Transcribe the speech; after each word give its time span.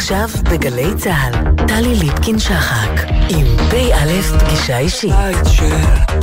עכשיו 0.00 0.28
בגלי 0.50 0.94
צה"ל, 0.96 1.66
טלי 1.68 1.94
ליפקין-שחק, 1.94 2.90
עם 3.28 3.46
פ"א 3.70 4.38
פגישה 4.38 4.78
אישית. 4.78 5.10
בית 5.14 5.36
של 5.52 5.74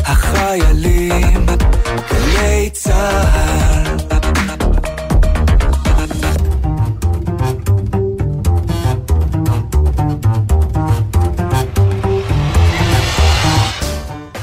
החיילים, 0.05 1.45
גלי 2.11 2.69
צה"ל. 2.73 3.97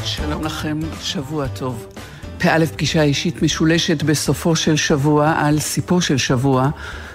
שלום 0.04 0.44
לכם, 0.44 0.80
שבוע 1.02 1.46
טוב. 1.46 1.86
פ"א 2.38 2.66
פגישה 2.66 3.02
אישית 3.02 3.42
משולשת 3.42 4.02
בסופו 4.02 4.56
של 4.56 4.76
שבוע 4.76 5.34
על 5.36 5.60
סיפו 5.60 6.00
של 6.00 6.18
שבוע, 6.18 6.68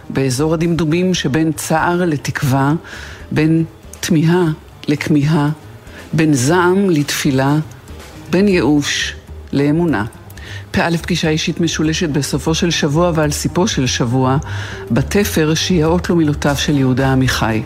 באזור 0.10 0.54
הדמדומים 0.54 1.14
שבין 1.14 1.52
צער 1.52 2.06
לתקווה, 2.06 2.74
בין 3.32 3.64
תמיהה 4.00 4.44
לכמיהה, 4.88 5.50
בין 6.14 6.34
זעם 6.34 6.90
לתפילה, 6.90 7.56
בין 8.30 8.48
ייאוש 8.48 9.16
לאמונה. 9.54 10.06
פ"א 10.72 10.98
פגישה 11.02 11.30
אישית 11.30 11.60
משולשת 11.60 12.10
בסופו 12.10 12.54
של 12.54 12.72
שבוע 12.72 13.12
ועל 13.16 13.32
סיפו 13.32 13.68
של 13.68 13.88
שבוע, 13.88 14.38
בתפר 14.92 15.54
שיאות 15.54 16.10
לו 16.10 16.16
מילותיו 16.16 16.56
של 16.58 16.78
יהודה 16.78 17.12
עמיחי. 17.12 17.62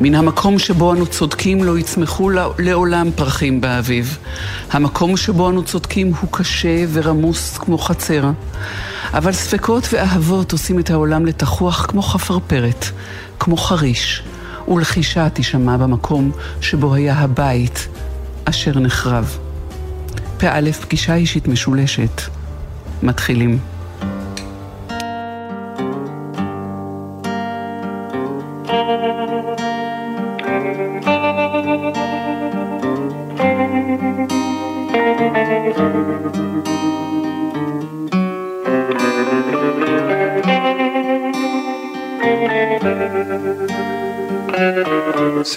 מן 0.00 0.14
המקום 0.14 0.58
שבו 0.58 0.92
אנו 0.92 1.06
צודקים 1.06 1.64
לא 1.64 1.78
יצמחו 1.78 2.30
לעולם 2.58 3.10
פרחים 3.14 3.60
באביב. 3.60 4.18
המקום 4.70 5.16
שבו 5.16 5.50
אנו 5.50 5.64
צודקים 5.64 6.12
הוא 6.20 6.32
קשה 6.32 6.84
ורמוס 6.92 7.58
כמו 7.58 7.78
חצר. 7.78 8.30
אבל 9.16 9.32
ספקות 9.32 9.88
ואהבות 9.92 10.52
עושים 10.52 10.78
את 10.78 10.90
העולם 10.90 11.26
לתחוח 11.26 11.86
כמו 11.88 12.02
חפרפרת, 12.02 12.84
כמו 13.38 13.56
חריש, 13.56 14.22
ולחישה 14.68 15.28
תישמע 15.28 15.76
במקום 15.76 16.32
שבו 16.60 16.94
היה 16.94 17.14
הבית 17.14 17.88
אשר 18.44 18.78
נחרב. 18.78 19.38
פ"א 20.38 20.72
פגישה 20.72 21.14
אישית 21.14 21.48
משולשת. 21.48 22.22
מתחילים. 23.02 23.58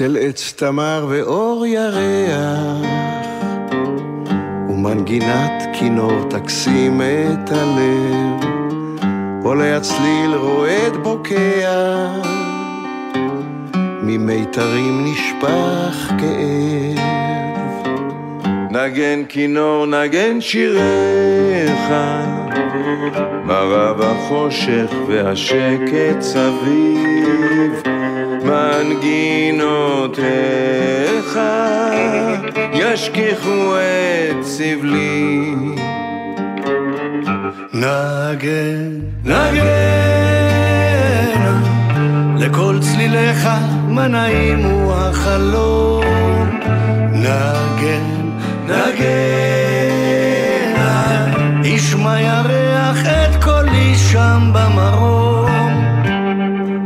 צל 0.09 0.17
עץ 0.17 0.53
תמר 0.55 1.05
ואור 1.09 1.65
ירח 1.65 2.87
ומנגינת 4.69 5.63
כינור 5.73 6.29
תקסים 6.29 7.01
את 7.01 7.51
הלב. 7.51 8.49
עולה 9.43 9.77
הצליל 9.77 10.33
רועד 10.33 10.97
בוקע 11.03 12.07
ממיתרים 14.03 15.05
נשפך 15.05 16.11
כאב. 16.17 16.99
נגן 18.71 19.23
כינור 19.29 19.85
נגן 19.85 20.41
שיריך 20.41 21.93
מרב 23.45 24.01
החושך 24.01 24.91
והשקט 25.07 26.21
סביב 26.21 27.88
מנגינותיך 28.49 30.19
ישכיחו 32.73 33.75
את 33.77 34.45
סבלי. 34.45 35.55
נגן, 37.73 38.99
נגן, 39.25 39.69
לכל 42.37 42.77
צליליך 42.81 43.49
מה 43.87 44.07
נעים 44.07 44.59
הוא 44.59 44.93
החלום. 44.93 46.59
נגן, 47.13 48.03
נגן, 48.67 49.89
ישמע 51.63 52.21
ירח 52.21 53.05
את 53.05 53.43
קולי 53.43 53.95
שם 53.95 54.51
במרום. 54.53 55.29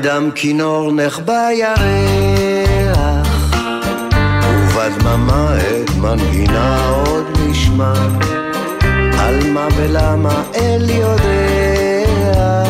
נדם 0.01 0.29
כינור 0.35 0.91
נחבא 0.91 1.49
ירח, 1.51 3.27
ובדממה 4.43 5.55
את 5.57 5.97
מנגינה 5.97 6.91
עוד 7.05 7.25
נשמע, 7.39 7.93
על 9.19 9.49
מה 9.53 9.67
ולמה 9.77 10.43
אל 10.55 10.89
יודע, 10.89 12.63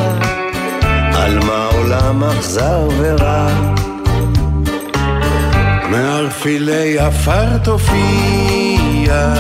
על 1.14 1.40
מה 1.40 1.70
עולם 1.74 2.24
אכזר 2.24 2.90
ורע. 2.98 3.48
מערפילי 5.92 7.00
עפר 7.00 7.58
תופיע, 7.58 9.34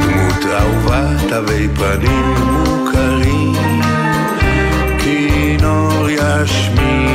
דמות 0.00 0.44
אהובה 0.52 1.02
תווי 1.28 1.68
פנים 1.68 2.67
כינור 6.46 7.07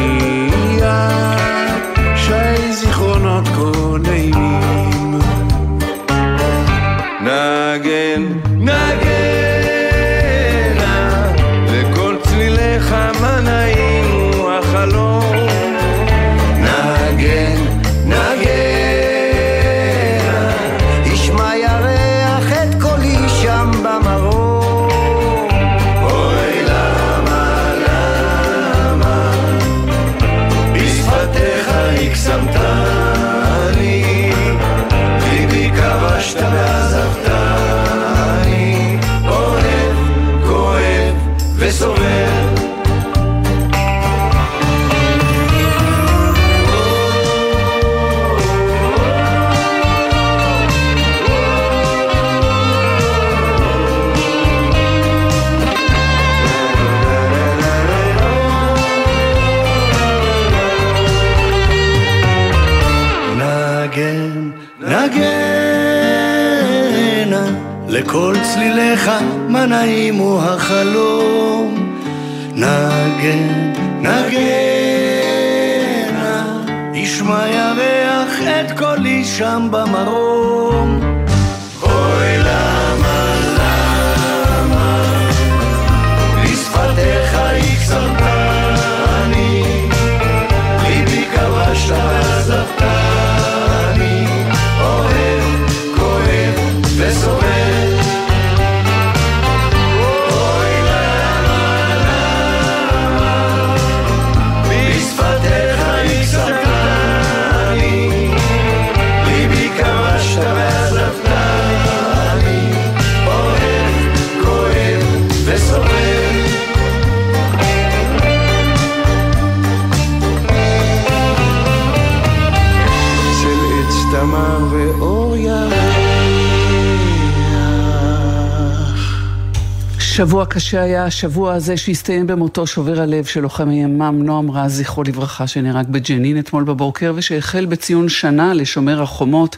שבוע 130.23 130.45
קשה 130.45 130.81
היה 130.81 131.05
השבוע 131.05 131.53
הזה 131.53 131.77
שהסתיים 131.77 132.27
במותו 132.27 132.67
שובר 132.67 133.01
הלב 133.01 133.25
של 133.25 133.39
לוחם 133.39 133.69
הימ"מ 133.69 134.23
נועם 134.23 134.51
רז, 134.51 134.77
זכרו 134.77 135.03
לברכה, 135.03 135.47
שנהרג 135.47 135.87
בג'נין 135.87 136.39
אתמול 136.39 136.63
בבוקר, 136.63 137.13
ושהחל 137.15 137.65
בציון 137.65 138.09
שנה 138.09 138.53
לשומר 138.53 139.01
החומות. 139.01 139.57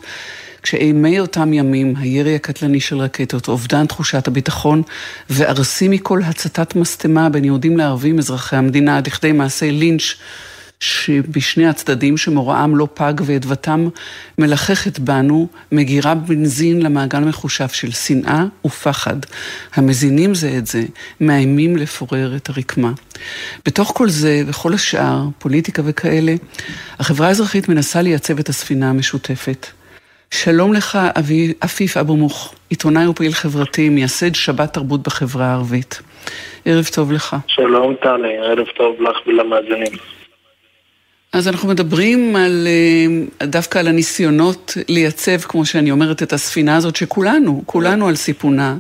כשאימי 0.63 1.19
אותם 1.19 1.53
ימים, 1.53 1.94
הירי 1.97 2.35
הקטלני 2.35 2.79
של 2.79 2.97
רקטות, 2.97 3.47
אובדן 3.47 3.85
תחושת 3.85 4.27
הביטחון 4.27 4.81
וארסי 5.29 5.88
מכל 5.88 6.21
הצתת 6.23 6.75
משטמה 6.75 7.29
בין 7.29 7.45
יהודים 7.45 7.77
לערבים 7.77 8.19
אזרחי 8.19 8.56
המדינה 8.56 8.97
עד 8.97 9.07
לכדי 9.07 9.31
מעשי 9.31 9.71
לינץ' 9.71 10.13
שבשני 10.80 11.68
הצדדים 11.68 12.18
שמוראם 12.18 12.75
לא 12.75 12.88
פג 12.94 13.13
ואדוותם 13.25 13.88
מלחכת 14.38 15.00
בנו, 15.00 15.48
מגירה 15.72 16.16
בנזין 16.16 16.81
למעגל 16.81 17.19
מחושב 17.19 17.68
של 17.68 17.92
שנאה 17.92 18.44
ופחד, 18.66 19.16
המזינים 19.75 20.36
זה 20.36 20.56
את 20.57 20.68
זה, 20.68 20.83
מאיימים 21.22 21.77
לפורר 21.77 22.36
את 22.36 22.50
הרקמה. 22.50 22.92
בתוך 23.66 23.92
כל 23.95 24.10
זה 24.10 24.42
וכל 24.48 24.74
השאר, 24.74 25.24
פוליטיקה 25.39 25.81
וכאלה, 25.86 26.33
החברה 27.00 27.27
האזרחית 27.27 27.69
מנסה 27.69 28.01
לייצב 28.01 28.39
את 28.39 28.50
הספינה 28.50 28.89
המשותפת. 28.89 29.68
שלום 30.31 30.74
לך, 30.74 31.00
אבי, 31.19 31.54
עפיף 31.62 31.98
אבו 31.98 32.16
מוך, 32.16 32.56
עיתונאי 32.69 33.07
ופעיל 33.07 33.31
חברתי, 33.31 33.89
מייסד 33.89 34.36
שבת 34.36 34.74
תרבות 34.74 35.04
בחברה 35.04 35.45
הערבית. 35.45 36.01
ערב 36.66 36.86
טוב 36.95 37.12
לך. 37.12 37.36
שלום 37.48 37.95
טלי, 38.01 38.38
ערב 38.38 38.68
טוב 38.77 39.01
לך 39.01 39.27
ולמאזינים. 39.27 40.14
אז 41.36 41.48
אנחנו 41.48 41.70
מדברים 41.70 42.36
על, 42.36 42.68
אה, 42.68 43.48
דווקא 43.48 43.80
על 43.80 43.88
הניסיונות 43.88 44.78
לייצב, 44.90 45.38
כמו 45.38 45.66
שאני 45.66 45.92
אומרת, 45.92 46.24
את 46.24 46.34
הספינה 46.34 46.76
הזאת, 46.76 46.96
שכולנו, 46.96 47.64
כולנו 47.66 48.08
על 48.08 48.16
סיפונה, 48.16 48.78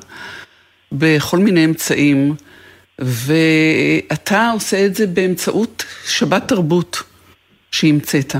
בכל 0.91 1.37
מיני 1.37 1.65
אמצעים, 1.65 2.33
ואתה 2.99 4.51
עושה 4.53 4.85
את 4.85 4.95
זה 4.95 5.07
באמצעות 5.07 5.85
שבת 6.05 6.47
תרבות 6.47 7.03
שהמצאת. 7.71 8.35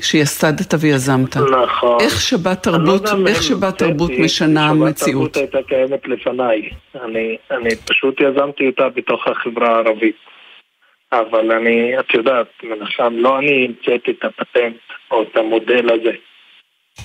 שיסדת 0.00 0.74
ויזמת. 0.80 1.36
נכון. 1.36 2.00
איך 2.00 2.20
שבת 2.20 2.62
תרבות, 2.62 3.04
לא 3.04 3.28
איך 3.28 3.42
שבת 3.42 3.78
תרבות 3.78 4.10
משנה 4.18 4.72
מציאות? 4.74 4.96
שבת 4.96 5.12
תרבות 5.12 5.36
הייתה 5.36 5.58
קיימת 5.68 6.08
לפניי. 6.08 6.70
אני, 7.04 7.36
אני 7.50 7.70
פשוט 7.84 8.20
יזמתי 8.20 8.66
אותה 8.66 8.88
בתוך 8.88 9.26
החברה 9.26 9.68
הערבית. 9.68 10.16
אבל 11.12 11.52
אני, 11.52 11.98
את 11.98 12.14
יודעת, 12.14 12.46
מנחם, 12.62 13.14
לא 13.16 13.38
אני 13.38 13.64
המצאתי 13.66 14.10
את 14.10 14.24
הפטנט 14.24 14.76
או 15.10 15.22
את 15.22 15.36
המודל 15.36 15.92
הזה. 15.92 16.12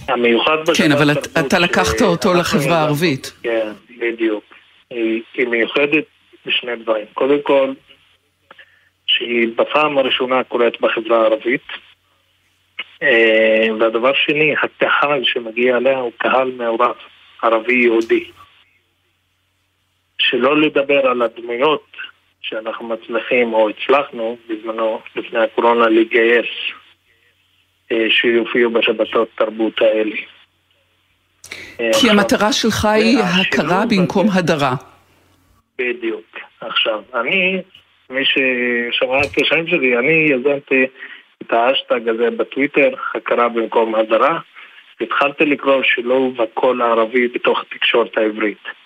המיוחד 0.07 0.57
בשבת 0.61 0.77
כן, 0.77 0.91
אבל 0.91 1.11
אתה 1.47 1.59
לקחת 1.59 2.01
אותו 2.01 2.33
לחברה 2.33 2.77
הערבית. 2.77 3.33
כן, 3.43 3.71
בדיוק. 3.99 4.43
היא, 4.89 5.21
היא 5.33 5.47
מיוחדת 5.47 6.05
בשני 6.45 6.75
דברים. 6.75 7.05
קודם 7.13 7.41
כל, 7.43 7.73
שהיא 9.05 9.47
בפעם 9.55 9.97
הראשונה 9.97 10.43
קורית 10.43 10.81
בחברה 10.81 11.21
הערבית. 11.21 11.67
אה, 13.03 13.67
והדבר 13.79 14.11
שני, 14.13 14.53
הקהל 14.63 15.23
שמגיע 15.23 15.77
אליה 15.77 15.97
הוא 15.97 16.11
קהל 16.17 16.51
מעורב, 16.51 16.95
ערבי-יהודי. 17.41 18.23
שלא 20.19 20.61
לדבר 20.61 21.07
על 21.07 21.21
הדמויות 21.21 21.85
שאנחנו 22.41 22.87
מצליחים 22.87 23.53
או 23.53 23.69
הצלחנו 23.69 24.37
בזמנו, 24.49 25.01
לפני 25.15 25.39
הקורונה, 25.39 25.87
לגייס 25.87 26.45
אה, 27.91 28.05
שיופיעו 28.09 28.71
בשבתות 28.71 29.29
תרבות 29.35 29.81
האלה. 29.81 30.15
אה, 31.79 31.91
כי 32.01 32.09
המטרה 32.09 32.53
שלך 32.53 32.85
היא 32.85 33.19
הכרה 33.19 33.83
במקום 33.89 34.27
הדרה. 34.33 34.73
בדיוק. 35.77 36.39
עכשיו, 36.61 37.01
אני, 37.13 37.61
מי 38.09 38.25
ששמע 38.25 39.21
את 39.21 39.41
השנים 39.41 39.67
שלי, 39.67 39.97
אני 39.97 40.27
יזמתי 40.29 40.85
את 41.41 41.53
האשטג 41.53 42.09
הזה 42.09 42.29
בטוויטר, 42.37 42.89
הכרה 43.15 43.49
במקום 43.49 43.95
הדרה, 43.95 44.39
והתחלתי 44.99 45.45
לקרוא 45.45 45.83
שילוב 45.83 46.41
הקול 46.41 46.81
הערבי 46.81 47.27
בתוך 47.27 47.61
התקשורת 47.61 48.17
העברית. 48.17 48.80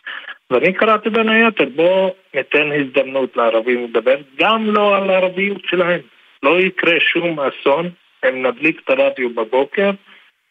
ואני 0.51 0.74
קראתי 0.74 1.09
בין 1.09 1.30
היתר, 1.30 1.65
בואו 1.75 2.15
ניתן 2.33 2.71
הזדמנות 2.71 3.38
לערבים 3.38 3.83
לדבר, 3.83 4.15
גם 4.36 4.75
לא 4.75 4.97
על 4.97 5.09
הערביות 5.09 5.62
שלהם. 5.65 6.00
לא 6.44 6.59
יקרה 6.59 7.00
שום 7.00 7.39
אסון 7.39 7.89
אם 8.30 8.45
נדליק 8.45 8.81
את 8.83 8.89
הרדיו 8.89 9.30
בבוקר 9.30 9.92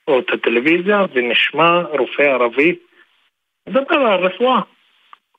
או 0.08 0.18
את 0.18 0.30
הטלוויזיה 0.30 1.04
ונשמע 1.12 1.82
רופא 1.82 2.22
ערבי 2.22 2.74
מדבר 3.68 3.96
על 3.96 4.24
רפואה. 4.24 4.60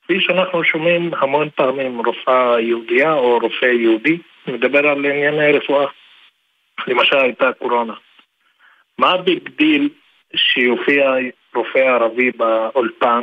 כפי 0.02 0.20
שאנחנו 0.20 0.64
שומעים 0.64 1.10
המון 1.14 1.48
פעמים 1.50 1.98
רופאה 2.06 2.60
יהודייה 2.60 3.12
או 3.12 3.38
רופא 3.38 3.66
יהודי 3.66 4.18
מדבר 4.46 4.88
על 4.88 5.06
ענייני 5.06 5.52
רפואה. 5.52 5.86
למשל 6.86 7.16
הייתה 7.16 7.52
קורונה. 7.52 7.94
מה 8.98 9.10
ה 9.10 9.20
big 9.20 9.48
deal 9.48 9.88
שיופיע 10.36 11.14
רופא 11.54 11.78
ערבי 11.78 12.30
באולפן 12.30 13.20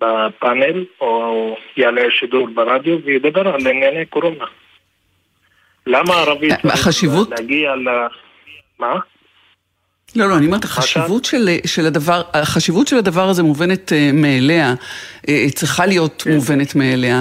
בפאנל, 0.00 0.84
או 1.00 1.56
יעלה 1.76 2.02
שידור 2.10 2.48
ברדיו 2.54 2.98
וידבר 3.04 3.48
על 3.48 3.66
ענייני 3.66 4.06
קורונה. 4.06 4.44
למה 5.86 6.14
ערבי 6.14 6.50
אה, 6.50 6.56
צריך 6.56 7.04
להגיע 7.30 7.76
ל... 7.76 7.88
מה? 8.78 8.98
לא, 10.16 10.28
לא, 10.28 10.36
אני 10.36 10.46
אומרת, 10.46 10.64
החשיבות 10.64 11.24
של, 11.24 11.48
של 11.66 11.86
הדבר, 11.86 12.22
החשיבות 12.34 12.88
של 12.88 12.96
הדבר 12.96 13.28
הזה 13.28 13.42
מובנת 13.42 13.92
uh, 13.92 14.12
מאליה, 14.12 14.74
uh, 15.26 15.30
צריכה 15.54 15.86
להיות 15.86 16.22
כן. 16.22 16.34
מובנת 16.34 16.74
מאליה. 16.74 17.20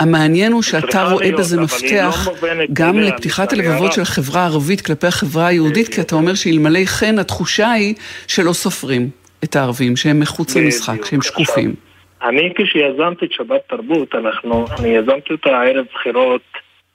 המעניין 0.00 0.52
הוא 0.52 0.62
שאתה 0.62 1.04
רואה 1.04 1.24
להיות, 1.24 1.40
בזה 1.40 1.60
מפתח 1.60 2.28
לא 2.42 2.48
גם 2.72 2.98
אליה, 2.98 3.14
לפתיחת 3.14 3.52
הלבבות 3.52 3.92
של 3.92 4.02
החברה 4.02 4.40
הערבית 4.40 4.80
כלפי 4.80 5.06
החברה 5.06 5.46
היהודית, 5.46 5.94
כי 5.94 6.00
אתה 6.00 6.14
אומר 6.14 6.34
שאלמלא 6.34 6.84
כן 6.84 7.18
התחושה 7.18 7.70
היא 7.70 7.94
שלא 8.26 8.52
סופרים 8.52 9.10
את 9.44 9.56
הערבים, 9.56 9.96
שהם 9.96 10.20
מחוץ 10.20 10.56
למשחק, 10.56 11.04
שהם 11.04 11.22
שקופים. 11.22 11.74
אני 12.22 12.52
כשיזמתי 12.54 13.24
את 13.26 13.32
שבת 13.32 13.60
תרבות, 13.68 14.14
אנחנו, 14.14 14.66
אני 14.78 14.88
יזמתי 14.88 15.32
אותה 15.32 15.62
ערב 15.62 15.86
בחירות 15.94 16.42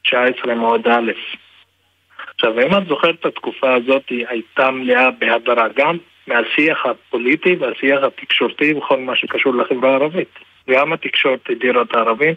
19 0.04 0.56
מועד 0.56 0.88
א'. 0.88 1.12
עכשיו, 2.36 2.60
אם 2.60 2.78
את 2.78 2.88
זוכרת 2.88 3.16
את 3.20 3.26
התקופה 3.26 3.74
הזאת, 3.74 4.10
היא 4.10 4.26
הייתה 4.30 4.72
מלאה 4.72 5.12
בהדרה 5.12 5.68
גם 5.76 5.98
מהשיח 6.28 6.86
הפוליטי 6.86 7.56
והשיח 7.56 8.04
התקשורתי 8.04 8.74
וכל 8.74 9.00
מה 9.00 9.16
שקשור 9.16 9.56
לחברה 9.56 9.92
הערבית. 9.92 10.40
גם 10.70 10.94
התקשורת 10.94 11.50
הדירה 11.50 11.82
את 11.82 11.96
הערבים, 11.96 12.34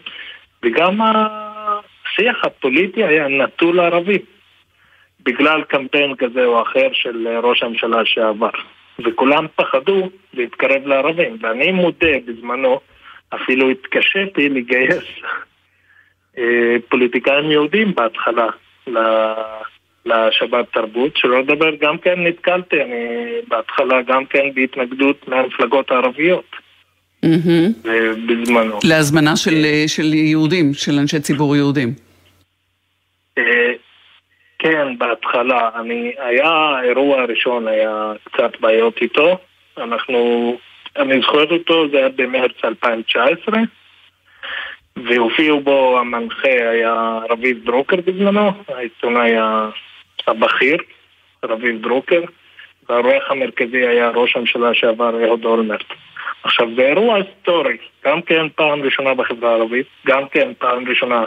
וגם 0.63 1.01
השיח 1.01 2.45
הפוליטי 2.45 3.03
היה 3.03 3.27
נטול 3.27 3.79
ערבים, 3.79 4.21
בגלל 5.23 5.63
קמפיין 5.63 6.15
כזה 6.15 6.45
או 6.45 6.61
אחר 6.61 6.87
של 6.93 7.27
ראש 7.43 7.63
הממשלה 7.63 8.05
שעבר. 8.05 8.49
וכולם 8.99 9.45
פחדו 9.55 10.09
להתקרב 10.33 10.85
לערבים. 10.87 11.37
ואני 11.41 11.71
מודה, 11.71 12.11
בזמנו 12.25 12.79
אפילו 13.29 13.69
התקשיתי 13.69 14.49
לגייס 14.49 15.03
אה, 16.37 16.75
פוליטיקאים 16.89 17.51
יהודים 17.51 17.93
בהתחלה 17.95 18.47
לשבת 20.05 20.65
תרבות, 20.73 21.17
שלא 21.17 21.41
לדבר, 21.41 21.75
גם 21.81 21.97
כן 21.97 22.23
נתקלתי, 22.27 22.81
אני 22.81 23.05
בהתחלה 23.47 24.01
גם 24.01 24.25
כן 24.25 24.53
בהתנגדות 24.55 25.27
מהמפלגות 25.27 25.91
הערביות. 25.91 26.55
בזמנו. 28.27 28.79
להזמנה 28.83 29.35
של, 29.35 29.65
אה, 29.65 29.83
של 29.87 30.13
יהודים, 30.13 30.73
של 30.73 30.99
אנשי 30.99 31.19
ציבור 31.19 31.55
יהודים. 31.55 31.93
כן, 34.59 34.97
בהתחלה. 34.97 35.69
אני, 35.75 36.13
היה, 36.17 36.49
האירוע 36.49 37.21
הראשון 37.21 37.67
היה 37.67 38.11
קצת 38.23 38.59
בעיות 38.59 39.01
איתו. 39.01 39.37
אנחנו, 39.77 40.57
אני 40.97 41.21
זוכר 41.21 41.51
אותו, 41.51 41.89
זה 41.89 41.97
היה 41.97 42.09
במרץ 42.09 42.51
2019, 42.63 43.59
והופיעו 44.95 45.59
בו 45.59 45.99
המנחה 45.99 46.69
היה 46.71 47.19
רביב 47.29 47.65
דרוקר 47.65 47.95
בזמנו, 48.05 48.51
העיתונאי 48.67 49.31
הבכיר, 50.27 50.77
רביב 51.43 51.81
דרוקר, 51.81 52.21
והאורח 52.89 53.23
המרכזי 53.31 53.87
היה 53.87 54.09
ראש 54.09 54.35
הממשלה 54.35 54.73
שעבר 54.73 55.23
אהוד 55.25 55.45
אולמרט. 55.45 55.85
עכשיו, 56.43 56.67
זה 56.75 56.81
אירוע 56.81 57.15
היסטורי, 57.15 57.77
גם 58.05 58.21
כן 58.21 58.45
פעם 58.55 58.81
ראשונה 58.81 59.13
בחברה 59.13 59.51
הערבית, 59.51 59.87
גם 60.07 60.27
כן 60.27 60.51
פעם 60.57 60.89
ראשונה 60.89 61.25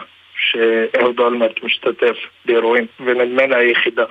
שאהוד 0.51 1.19
אולמרט 1.19 1.63
משתתף 1.63 2.17
באירועים, 2.45 2.87
ונדמה 3.01 3.47
לי 3.47 3.55
היחידה 3.55 4.05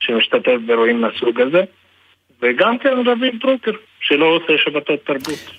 שמשתתף 0.00 0.56
באירועים 0.66 1.00
מהסוג 1.00 1.40
הזה, 1.40 1.62
וגם 2.42 2.78
כן 2.78 3.06
רביב 3.06 3.34
דרוקר, 3.40 3.72
שלא 4.00 4.26
עושה 4.26 4.58
שבתות 4.58 5.04
תרבות. 5.04 5.50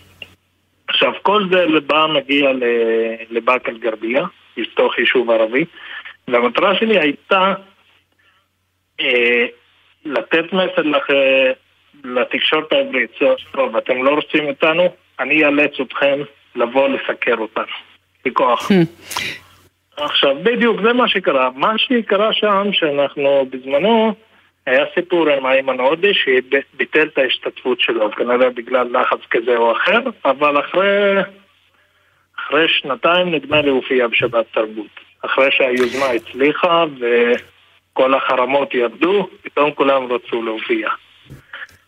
עכשיו, 0.88 1.12
כל 1.22 1.44
זה 1.52 1.66
בא 1.88 2.08
מגיע 2.16 2.52
לבאקה 3.30 3.72
אל-גרבייה, 3.72 4.26
בתוך 4.58 5.00
יישוב 5.00 5.30
ערבי, 5.30 5.66
והמטרה 6.28 6.76
שלי 6.76 7.00
הייתה 7.00 7.54
אה, 9.02 9.46
לתת 10.06 10.54
מסר 10.54 10.82
לח... 10.82 11.08
לתקשורת 12.04 12.74
העברית, 12.74 13.12
טוב, 13.52 13.76
אתם 13.76 14.04
לא 14.04 14.10
רוצים 14.10 14.46
אותנו, 14.46 14.90
אני 15.20 15.46
אאלץ 15.46 15.80
אתכם 15.82 16.20
לבוא 16.56 16.90
לסקר 16.90 17.36
אותנו. 17.38 17.74
פיקוח. 18.22 18.72
עכשיו, 20.02 20.36
בדיוק, 20.44 20.82
זה 20.82 20.94
מה 20.94 21.08
שקרה. 21.08 21.50
מה 21.56 21.74
שקרה 21.78 22.34
שם, 22.34 22.68
שאנחנו 22.72 23.46
בזמנו, 23.50 24.14
היה 24.66 24.86
סיפור 24.96 25.30
עם 25.30 25.46
איימן 25.46 25.80
עודה 25.80 26.08
שביטל 26.14 27.08
את 27.08 27.18
ההשתתפות 27.18 27.80
שלו, 27.80 28.12
כנראה 28.12 28.50
בגלל 28.50 28.88
לחץ 29.00 29.20
כזה 29.32 29.58
או 29.58 29.72
אחר, 29.72 30.00
אבל 30.26 30.60
אחרי, 30.60 31.22
אחרי 32.40 32.66
שנתיים 32.68 33.36
נדמה 33.36 33.62
לי 33.62 33.70
הופיע 33.70 34.08
בשבת 34.08 34.46
תרבות. 34.54 35.00
אחרי 35.26 35.48
שהיוזמה 35.52 36.06
הצליחה 36.06 36.86
וכל 37.00 38.14
החרמות 38.14 38.74
ירדו, 38.74 39.30
פתאום 39.42 39.72
כולם 39.72 40.12
רצו 40.12 40.42
להופיע. 40.44 40.90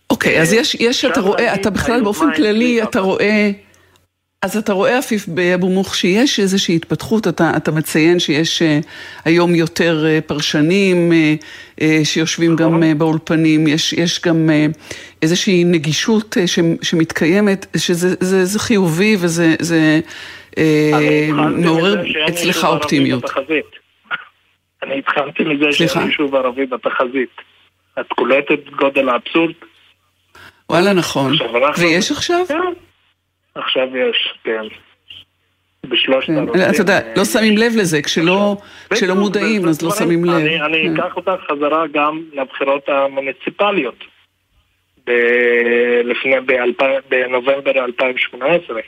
אוקיי, 0.09 0.41
אז 0.41 0.53
יש, 0.53 0.75
יש, 0.75 1.05
אתה 1.05 1.19
רואה, 1.21 1.53
אתה 1.53 1.69
בכלל 1.69 2.03
באופן 2.03 2.33
כללי, 2.33 2.83
אתה 2.83 2.99
רואה... 2.99 3.49
אז 4.45 4.57
אתה 4.57 4.73
רואה, 4.73 4.97
עפיף, 4.97 5.27
באבו 5.27 5.69
מוך, 5.69 5.95
שיש 5.95 6.39
איזושהי 6.39 6.75
התפתחות, 6.75 7.27
אתה, 7.27 7.51
אתה 7.57 7.71
מציין 7.71 8.19
שיש 8.19 8.61
uh, 8.61 8.65
היום 9.25 9.55
יותר 9.55 10.03
uh, 10.05 10.27
פרשנים 10.27 11.11
uh, 11.11 11.43
uh, 11.79 11.83
שיושבים 12.03 12.55
גם 12.55 12.83
uh, 12.83 12.85
באולפנים, 12.97 13.67
יש, 13.67 13.93
יש 13.93 14.21
גם 14.21 14.49
uh, 14.49 14.77
איזושהי 15.21 15.63
נגישות 15.63 16.37
uh, 16.37 16.47
שמתקיימת, 16.83 17.65
שזה 17.77 18.15
זה, 18.19 18.45
זה 18.45 18.59
חיובי 18.59 19.15
וזה 19.19 19.55
זה, 19.59 19.99
uh, 20.49 20.59
מעורר 21.33 22.03
אצלך 22.29 22.65
אופטימיות. 22.65 23.23
אני 24.83 24.99
התחלתי 24.99 25.43
מזה 25.43 25.71
שאין 25.71 26.07
יישוב 26.07 26.35
ערבי 26.35 26.65
בתחזית. 26.65 27.35
את 27.99 28.07
קולטת 28.07 28.69
גודל 28.75 29.09
האבסורד? 29.09 29.53
וואלה, 30.69 30.93
נכון. 30.93 31.33
ויש 31.77 32.11
עכשיו? 32.11 32.45
כן. 32.47 32.90
עכשיו 33.55 33.97
יש, 33.97 34.33
כן. 34.43 34.63
בשלושת 35.87 36.27
כן. 36.27 36.69
אתה 36.69 36.81
יודע, 36.81 36.99
לא 37.17 37.25
שמים 37.25 37.57
לב 37.57 37.71
לזה, 37.77 38.01
כשלא 38.01 39.15
מודעים 39.15 39.67
אז 39.67 39.81
לא 39.81 39.91
שמים 39.91 40.25
לב. 40.25 40.35
אני 40.35 40.83
כן. 40.83 40.93
אקח 40.93 41.15
אותך 41.15 41.43
חזרה 41.51 41.87
גם 41.87 42.21
לבחירות 42.33 42.89
המוניציפליות. 42.89 44.03
לפני, 46.03 46.35
בנובמבר 47.09 47.85
2018. 47.85 48.81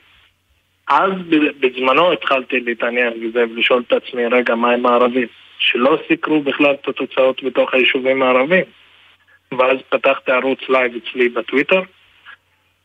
אז 0.87 1.11
בזמנו 1.59 2.11
התחלתי 2.11 2.59
להתעניין 2.59 3.13
בזה 3.23 3.43
ולשאול 3.43 3.83
את 3.87 3.93
עצמי, 3.93 4.25
רגע, 4.27 4.55
מה 4.55 4.71
עם 4.71 4.85
הערבים? 4.85 5.27
שלא 5.57 5.97
סיקרו 6.07 6.41
בכלל 6.41 6.75
את 6.81 6.87
התוצאות 6.87 7.43
בתוך 7.43 7.73
היישובים 7.73 8.21
הערבים. 8.21 8.63
ואז 9.57 9.77
פתחתי 9.89 10.31
ערוץ 10.31 10.59
live 10.69 10.91
אצלי 10.95 11.29
בטוויטר, 11.29 11.81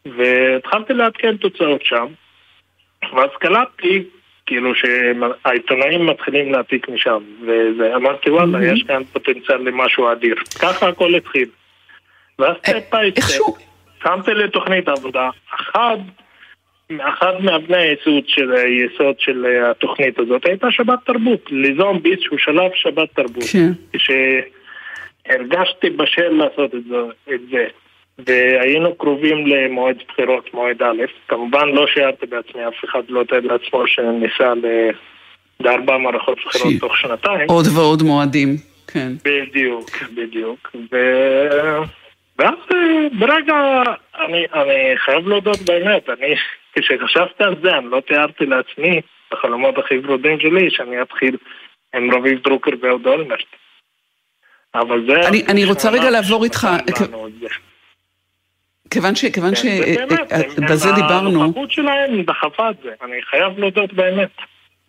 והתחלתי 0.06 0.92
לעדכן 0.92 1.36
תוצאות 1.36 1.84
שם, 1.84 2.06
ואז 3.12 3.30
קלטתי 3.40 4.04
כאילו 4.46 4.72
שהעיתונאים 4.74 6.06
מתחילים 6.06 6.52
להעתיק 6.52 6.88
משם, 6.88 7.22
ואמרתי 7.78 8.30
וואלה, 8.30 8.72
יש 8.72 8.82
כאן 8.82 9.04
פוטנציאל 9.04 9.58
למשהו 9.58 10.12
אדיר. 10.12 10.34
ככה 10.62 10.88
הכל 10.88 11.14
התחיל. 11.14 11.48
ואז 12.38 12.56
step 12.56 12.90
by 12.92 13.12
step, 13.18 13.44
שמתי 14.02 14.34
לי 14.34 14.48
תוכנית 14.48 14.88
עבודה, 14.88 15.30
אחד, 15.54 15.96
אחד 17.00 17.32
מאבני 17.40 17.76
היסוד 17.76 18.24
של 18.26 18.52
היסוד 18.52 19.20
של 19.20 19.46
התוכנית 19.70 20.18
הזאת 20.18 20.46
הייתה 20.46 20.66
שבת 20.70 20.98
תרבות, 21.04 21.50
ליזום 21.50 22.02
באיזשהו 22.02 22.38
שלב 22.38 22.70
שבת 22.74 23.08
תרבות. 23.14 23.44
כן. 23.52 23.98
שהרגשתי 25.28 25.90
בשל 25.90 26.28
לעשות 26.28 26.74
את 26.74 26.84
זה. 26.84 26.96
את 27.34 27.40
זה. 27.50 27.66
והיינו 28.26 28.94
קרובים 28.94 29.46
למועד 29.46 30.02
בחירות, 30.08 30.54
מועד 30.54 30.82
א', 30.82 31.02
כמובן 31.28 31.68
לא 31.68 31.86
שיערתי 31.86 32.26
בעצמי, 32.26 32.68
אף 32.68 32.84
אחד 32.84 33.02
לא 33.08 33.24
תאר 33.24 33.40
לעצמו 33.40 33.86
שניסה 33.86 34.52
לארבע 35.60 35.98
מערכות 35.98 36.38
בחירות 36.46 36.72
תוך 36.80 36.96
שנתיים. 36.96 37.48
עוד 37.48 37.66
ועוד 37.74 38.02
מועדים, 38.02 38.56
כן. 38.86 39.12
בדיוק, 39.24 39.90
בדיוק. 40.14 40.76
ו... 40.92 40.96
ואז 42.38 42.54
ברגע, 43.18 43.82
אני, 44.18 44.46
אני 44.54 44.96
חייב 44.96 45.28
להודות 45.28 45.58
באמת, 45.62 46.08
אני, 46.08 46.34
כשחשבתי 46.72 47.44
על 47.44 47.54
זה, 47.62 47.78
אני 47.78 47.86
לא 47.90 48.00
תיארתי 48.00 48.46
לעצמי, 48.46 49.00
בחלומות 49.32 49.78
הכי 49.78 49.98
ורודים 49.98 50.40
שלי, 50.40 50.70
שאני 50.70 51.02
אתחיל 51.02 51.36
עם 51.94 52.14
רביב 52.14 52.42
דרוקר 52.42 52.70
ואהוד 52.80 53.06
אולמרט. 53.06 53.46
אבל 54.74 55.06
זה... 55.06 55.28
אני, 55.28 55.42
אני 55.48 55.64
רוצה 55.64 55.90
רגע 55.90 56.10
לעבור 56.10 56.44
איתך... 56.44 56.68
כיוון 58.90 59.14
ש... 59.14 59.24
כיוון 59.24 59.54
ש... 59.54 59.66
בזה 60.70 60.92
דיברנו... 60.92 61.42
הנוכחות 61.42 61.70
שלהם 61.70 62.22
דחפה 62.22 62.70
את 62.70 62.76
זה, 62.82 62.90
אני 63.04 63.16
חייב 63.30 63.58
להודות 63.58 63.92
באמת. 63.92 64.30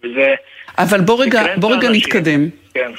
וזה... 0.04 0.36
אבל 0.78 1.02
בוא 1.02 1.24
רגע, 1.24 1.44
בוא 1.58 1.76
רגע 1.76 1.90
נתקדם. 1.90 2.50
כן. 2.74 2.92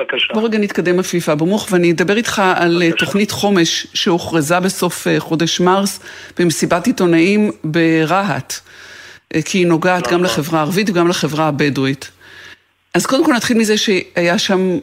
בבקשה. 0.00 0.34
בוא 0.34 0.44
רגע 0.44 0.58
נתקדם 0.58 0.98
עפיפה 0.98 1.34
במוח, 1.34 1.72
ואני 1.72 1.92
אדבר 1.92 2.16
איתך 2.16 2.42
על 2.56 2.82
בבקשה. 2.86 3.06
תוכנית 3.06 3.30
חומש 3.30 3.86
שהוכרזה 3.94 4.60
בסוף 4.60 5.06
חודש 5.18 5.60
מרס 5.60 6.00
במסיבת 6.38 6.86
עיתונאים 6.86 7.50
ברהט, 7.64 8.54
כי 9.44 9.58
היא 9.58 9.66
נוגעת 9.66 10.12
גם 10.12 10.24
לחברה 10.24 10.58
הערבית 10.58 10.90
וגם 10.90 11.08
לחברה 11.08 11.48
הבדואית. 11.48 12.10
אז 12.94 13.06
קודם 13.06 13.24
כל 13.24 13.32
נתחיל 13.32 13.58
מזה 13.58 13.76
שהיה 13.76 14.38
שם, 14.38 14.78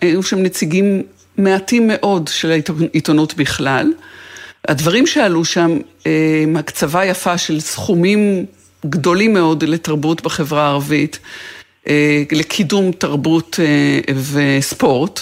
היו 0.00 0.22
שם 0.22 0.42
נציגים 0.42 1.02
מעטים 1.38 1.86
מאוד 1.86 2.28
של 2.28 2.50
העיתונות 2.50 3.34
בכלל. 3.34 3.92
הדברים 4.68 5.06
שעלו 5.06 5.44
שם, 5.44 5.78
אה, 6.06 6.44
הקצבה 6.56 7.04
יפה 7.04 7.38
של 7.38 7.60
סכומים 7.60 8.46
גדולים 8.86 9.32
מאוד 9.34 9.64
לתרבות 9.64 10.22
בחברה 10.22 10.62
הערבית, 10.62 11.18
אה, 11.88 12.22
לקידום 12.32 12.92
תרבות 12.92 13.60
אה, 13.62 14.14
וספורט, 14.32 15.20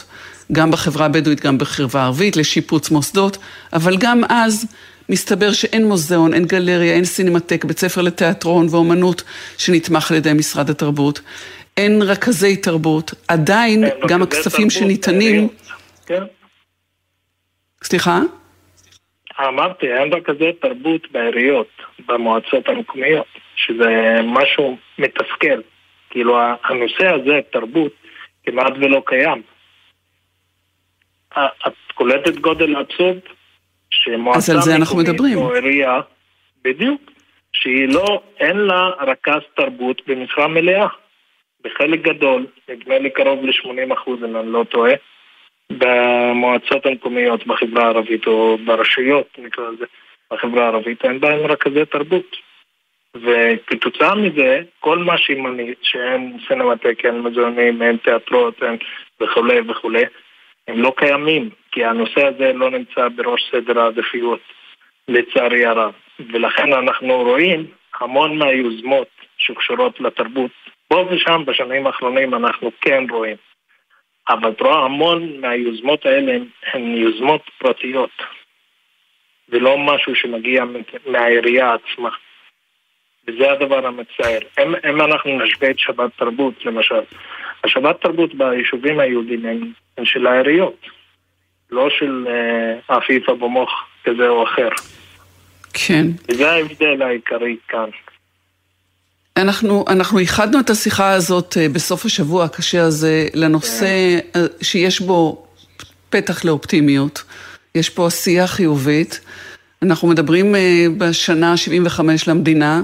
גם 0.52 0.70
בחברה 0.70 1.06
הבדואית, 1.06 1.40
גם 1.40 1.58
בחברה 1.58 2.02
הערבית, 2.02 2.36
לשיפוץ 2.36 2.90
מוסדות, 2.90 3.38
אבל 3.72 3.96
גם 3.96 4.22
אז 4.28 4.66
מסתבר 5.08 5.52
שאין 5.52 5.88
מוזיאון, 5.88 6.34
אין 6.34 6.44
גלריה, 6.44 6.94
אין 6.94 7.04
סינמטק, 7.04 7.64
בית 7.64 7.78
ספר 7.78 8.02
לתיאטרון 8.02 8.66
ואומנות 8.70 9.22
שנתמך 9.58 10.10
על 10.10 10.16
ידי 10.16 10.32
משרד 10.32 10.70
התרבות, 10.70 11.20
אין 11.76 12.02
רכזי 12.02 12.56
תרבות, 12.56 13.14
עדיין 13.28 13.84
גם 14.08 14.22
הכספים 14.22 14.70
שניתנים... 14.70 15.48
כן. 16.06 16.22
סליחה? 17.84 18.20
אמרתי, 19.40 19.92
אין 19.92 20.20
כזה 20.24 20.50
תרבות 20.60 21.12
בעיריות, 21.12 21.70
במועצות 22.06 22.68
המקומיות, 22.68 23.26
שזה 23.56 24.20
משהו 24.24 24.76
מתסכל. 24.98 25.60
כאילו, 26.10 26.38
הנושא 26.64 27.06
הזה, 27.14 27.40
תרבות, 27.52 27.92
כמעט 28.46 28.72
ולא 28.80 29.02
קיים. 29.06 29.42
את 31.38 31.72
קולטת 31.94 32.36
גודל 32.36 32.76
האבסורד? 32.76 33.18
שמועצה 33.90 34.52
מקומית 34.80 35.20
או 35.36 35.54
עירייה, 35.54 36.00
בדיוק, 36.64 37.00
שהיא 37.52 37.88
לא, 37.88 38.22
אין 38.40 38.56
לה 38.56 38.90
רכז 39.00 39.40
תרבות 39.56 40.02
במשרה 40.06 40.48
מלאה. 40.48 40.86
בחלק 41.64 42.02
גדול, 42.02 42.46
נדמה 42.68 42.98
לי 42.98 43.10
קרוב 43.10 43.44
ל-80 43.44 43.94
אחוז 43.94 44.24
אם 44.24 44.36
אני 44.36 44.52
לא 44.52 44.64
טועה, 44.70 44.92
במועצות 45.78 46.86
המקומיות 46.86 47.46
בחברה 47.46 47.84
הערבית, 47.84 48.26
או 48.26 48.58
ברשויות, 48.64 49.38
נקרא 49.38 49.70
לזה, 49.70 49.84
בחברה 50.32 50.64
הערבית, 50.64 51.04
אין 51.04 51.20
בהם 51.20 51.46
רכזי 51.46 51.84
תרבות. 51.84 52.36
וכתוצאה 53.14 54.14
מזה, 54.14 54.62
כל 54.80 54.98
מה 54.98 55.18
שהיא 55.18 55.42
מנית, 55.42 55.78
שאין 55.82 56.38
סינמטק, 56.48 57.04
אין 57.04 57.20
מזונים, 57.20 57.82
אין 57.82 57.96
תיאטרות, 57.96 58.62
אין 58.62 58.76
וכולי 59.20 59.60
וכולי, 59.68 60.04
הם 60.68 60.82
לא 60.82 60.92
קיימים, 60.96 61.50
כי 61.72 61.84
הנושא 61.84 62.26
הזה 62.26 62.52
לא 62.52 62.70
נמצא 62.70 63.08
בראש 63.08 63.50
סדר 63.52 63.80
העדיפויות, 63.80 64.40
לצערי 65.08 65.66
הרב. 65.66 65.92
ולכן 66.32 66.72
אנחנו 66.72 67.22
רואים 67.22 67.66
המון 68.00 68.38
מהיוזמות 68.38 69.08
שקשורות 69.38 70.00
לתרבות. 70.00 70.50
פה 70.88 71.04
ושם 71.10 71.42
בשנים 71.46 71.86
האחרונים 71.86 72.34
אנחנו 72.34 72.70
כן 72.80 73.04
רואים. 73.10 73.36
אבל 74.28 74.52
רואה 74.60 74.84
המון 74.84 75.40
מהיוזמות 75.40 76.06
האלה 76.06 76.32
הן 76.72 76.96
יוזמות 76.96 77.50
פרטיות, 77.58 78.10
ולא 79.48 79.78
משהו 79.78 80.14
שמגיע 80.14 80.64
מהעירייה 81.06 81.74
עצמה. 81.74 82.10
וזה 83.28 83.52
הדבר 83.52 83.86
המצער. 83.86 84.38
אם, 84.62 84.74
אם 84.90 85.00
אנחנו 85.00 85.38
נשווה 85.38 85.70
את 85.70 85.78
שבת 85.78 86.10
תרבות, 86.16 86.64
למשל, 86.64 87.00
השבת 87.64 88.00
תרבות 88.00 88.34
ביישובים 88.34 89.00
היהודים 89.00 89.46
הם, 89.46 89.72
הם 89.98 90.04
של 90.04 90.26
העיריות, 90.26 90.86
לא 91.70 91.90
של 91.90 92.26
אה, 92.28 92.96
עפיפה 92.96 93.34
במוח 93.34 93.86
כזה 94.04 94.28
או 94.28 94.44
אחר. 94.44 94.68
כן. 95.72 96.06
וזה 96.28 96.52
ההבדל 96.52 97.02
העיקרי 97.02 97.56
כאן. 97.68 97.88
אנחנו, 99.36 99.84
אנחנו 99.88 100.20
ייחדנו 100.20 100.60
את 100.60 100.70
השיחה 100.70 101.12
הזאת 101.12 101.56
אה, 101.60 101.68
בסוף 101.68 102.04
השבוע 102.04 102.44
הקשה 102.44 102.82
הזה 102.82 103.28
לנושא 103.34 104.20
כן. 104.32 104.40
אה, 104.40 104.46
שיש 104.62 105.00
בו 105.00 105.46
פתח 106.10 106.44
לאופטימיות. 106.44 107.22
יש 107.74 107.90
פה 107.90 108.06
עשייה 108.06 108.46
חיובית. 108.46 109.20
אנחנו 109.82 110.08
מדברים 110.08 110.54
אה, 110.54 110.86
בשנה 110.98 111.52
ה-75 111.52 112.00
למדינה, 112.26 112.82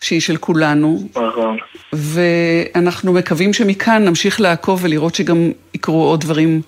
שהיא 0.00 0.20
של 0.20 0.36
כולנו. 0.36 1.08
נכון. 1.10 1.58
ואנחנו 1.92 3.12
מקווים 3.12 3.52
שמכאן 3.52 4.04
נמשיך 4.04 4.40
לעקוב 4.40 4.84
ולראות 4.84 5.14
שגם 5.14 5.50
יקרו 5.74 6.04
עוד 6.04 6.20
דברים 6.20 6.62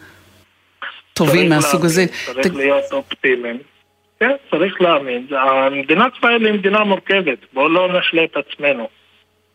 טובים 1.13 1.49
מהסוג 1.49 1.85
הזה. 1.85 2.07
צריך 2.27 2.47
ת... 2.47 2.51
להיות 2.55 2.93
אופטימיים. 2.93 3.59
כן, 4.25 4.37
צריך 4.51 4.81
להאמין. 4.81 5.27
מדינת 5.71 6.13
ישראל 6.19 6.47
היא 6.47 6.53
מדינה 6.53 6.85
מורכבת, 6.85 7.39
בואו 7.53 7.69
לא 7.69 7.99
נשלה 7.99 8.25
את 8.25 8.37
עצמנו. 8.37 8.89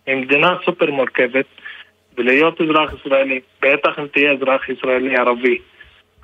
היא 0.06 0.16
מדינה 0.16 0.56
סופר 0.66 0.92
מורכבת, 0.92 1.46
ולהיות 2.18 2.62
אזרח 2.62 2.94
ישראלי, 2.94 3.40
בטח 3.62 4.00
אם 4.00 4.08
תהיה 4.08 4.32
אזרח 4.32 4.70
ישראלי 4.70 5.18
ערבי, 5.18 5.58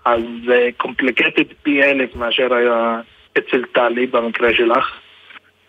אז 0.06 0.22
זה 0.46 0.68
uh, 0.70 0.74
קומפליקטד 0.78 1.44
פי 1.64 1.84
אלף 1.84 2.16
מאשר 2.16 2.54
היה 2.54 3.02
אצל 3.38 3.64
טלי 3.74 4.08
במקרה 4.08 4.50
שלך, 4.54 4.92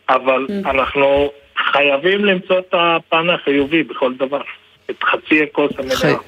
אבל 0.09 0.47
mm. 0.49 0.71
אנחנו 0.71 1.31
חייבים 1.73 2.25
למצוא 2.25 2.59
את 2.59 2.75
הפן 2.75 3.31
החיובי 3.31 3.83
בכל 3.83 4.15
דבר, 4.15 4.41
את 4.91 5.03
חצי 5.05 5.43
הכוס 5.43 5.73
המלאה. 5.79 6.19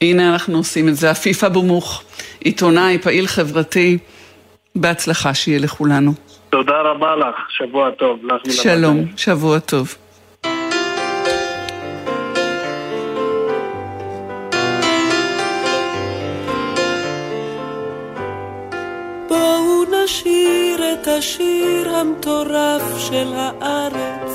הנה 0.00 0.32
אנחנו 0.32 0.56
עושים 0.56 0.88
את 0.88 0.94
זה. 0.94 1.10
עפיף 1.10 1.44
אבו 1.44 1.62
מוך, 1.62 2.04
עיתונאי, 2.40 2.98
פעיל 2.98 3.26
חברתי, 3.26 3.98
בהצלחה 4.76 5.34
שיהיה 5.34 5.58
לכולנו. 5.58 6.12
תודה 6.50 6.80
רבה 6.80 7.16
לך, 7.16 7.36
שבוע 7.48 7.90
טוב. 7.90 8.18
לך 8.24 8.52
שלום, 8.62 9.04
שבוע 9.16 9.58
טוב. 9.58 9.94
נשיר 20.10 20.92
את 20.92 21.08
השיר 21.08 21.96
המטורף 21.96 22.98
של 22.98 23.32
הארץ. 23.34 24.32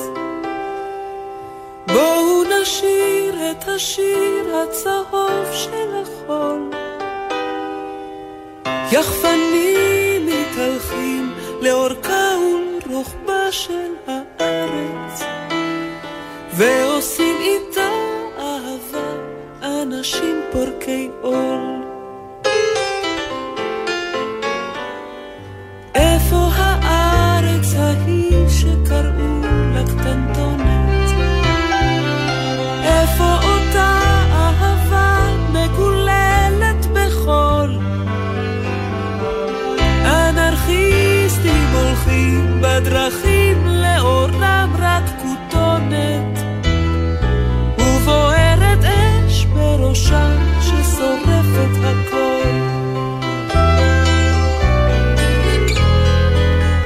בואו 1.87 2.43
נשיר 2.43 3.51
את 3.51 3.67
השיר 3.67 4.55
הצהוב 4.55 5.45
של 5.53 6.01
החול. 6.01 6.69
יחפנים 8.91 9.94
מתהלכים 10.55 11.33
לאורכה 11.61 12.29
ולרוחבה 12.39 13.51
של 13.51 13.91
הארץ, 14.07 15.23
ועושים 16.53 17.35
איתה 17.41 17.89
אהבה 18.37 19.11
אנשים 19.61 20.41
פורקי 20.51 21.09
עול. 21.21 21.75
בדרכים 42.85 43.67
לאורם 43.67 44.75
רק 44.79 45.03
כותונת 45.21 46.39
ובוערת 47.79 48.83
אש 48.83 49.45
בראשה 49.45 50.29
ששורפת 50.61 51.77
הכל. 51.83 52.49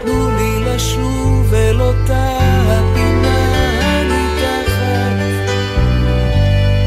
תנו 0.01 0.29
לי 0.37 0.65
לשוב 0.65 1.53
אל 1.53 1.81
אותה 1.81 2.37
הפינה 2.67 3.37
הנידחת 3.81 5.19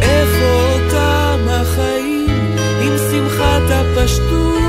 איפה 0.02 0.72
אותם 0.72 1.40
החיים 1.48 2.56
עם 2.80 2.92
שמחת 3.10 3.70
הפשטות 3.70 4.61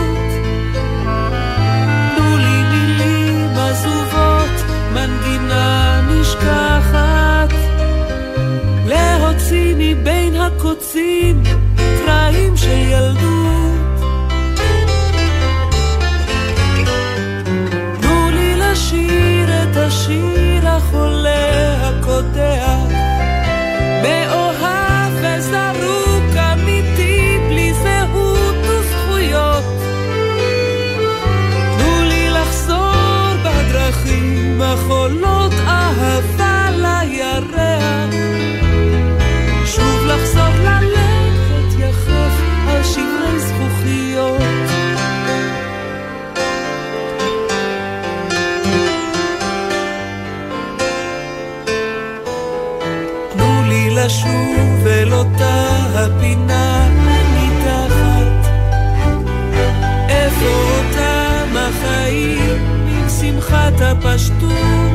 שמחת 64.18 64.34
הפשטות. 64.34 64.94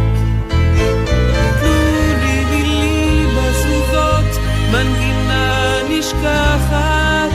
מנגינה 4.72 5.78
נשכחת, 5.90 7.30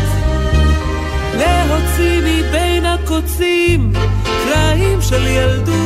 להוציא 1.38 2.22
מבין 2.22 2.86
הקוצים 2.86 3.93
קרעים 4.43 5.02
של 5.02 5.28
ילדות. 5.28 5.83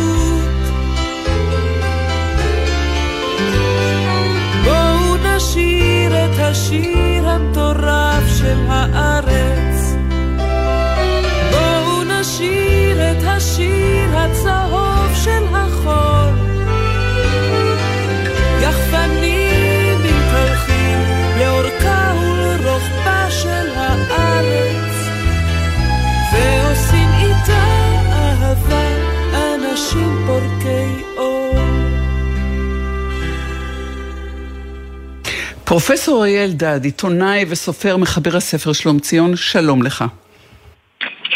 פרופסור 35.78 36.24
אריאל 36.24 36.50
אלדד, 36.50 36.84
עיתונאי 36.84 37.46
וסופר 37.50 37.98
מחבר 37.98 38.38
הספר 38.38 38.74
שלום 38.74 39.00
ציון, 39.00 39.36
שלום 39.36 39.84
לך. 39.84 40.06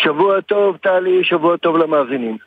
שבוע 0.03 0.41
טוב, 0.41 0.77
טלי, 0.77 1.23
שבוע 1.23 1.57
טוב 1.57 1.77
למאזינים. 1.77 2.37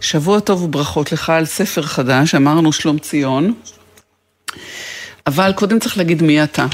שבוע 0.00 0.40
טוב 0.40 0.62
וברכות 0.62 1.12
לך 1.12 1.30
על 1.30 1.44
ספר 1.44 1.82
חדש, 1.82 2.34
אמרנו 2.34 2.72
שלום 2.72 2.98
ציון. 2.98 3.54
אבל 5.26 5.52
קודם 5.56 5.78
צריך 5.78 5.98
להגיד 5.98 6.22
מי 6.22 6.44
אתה. 6.44 6.66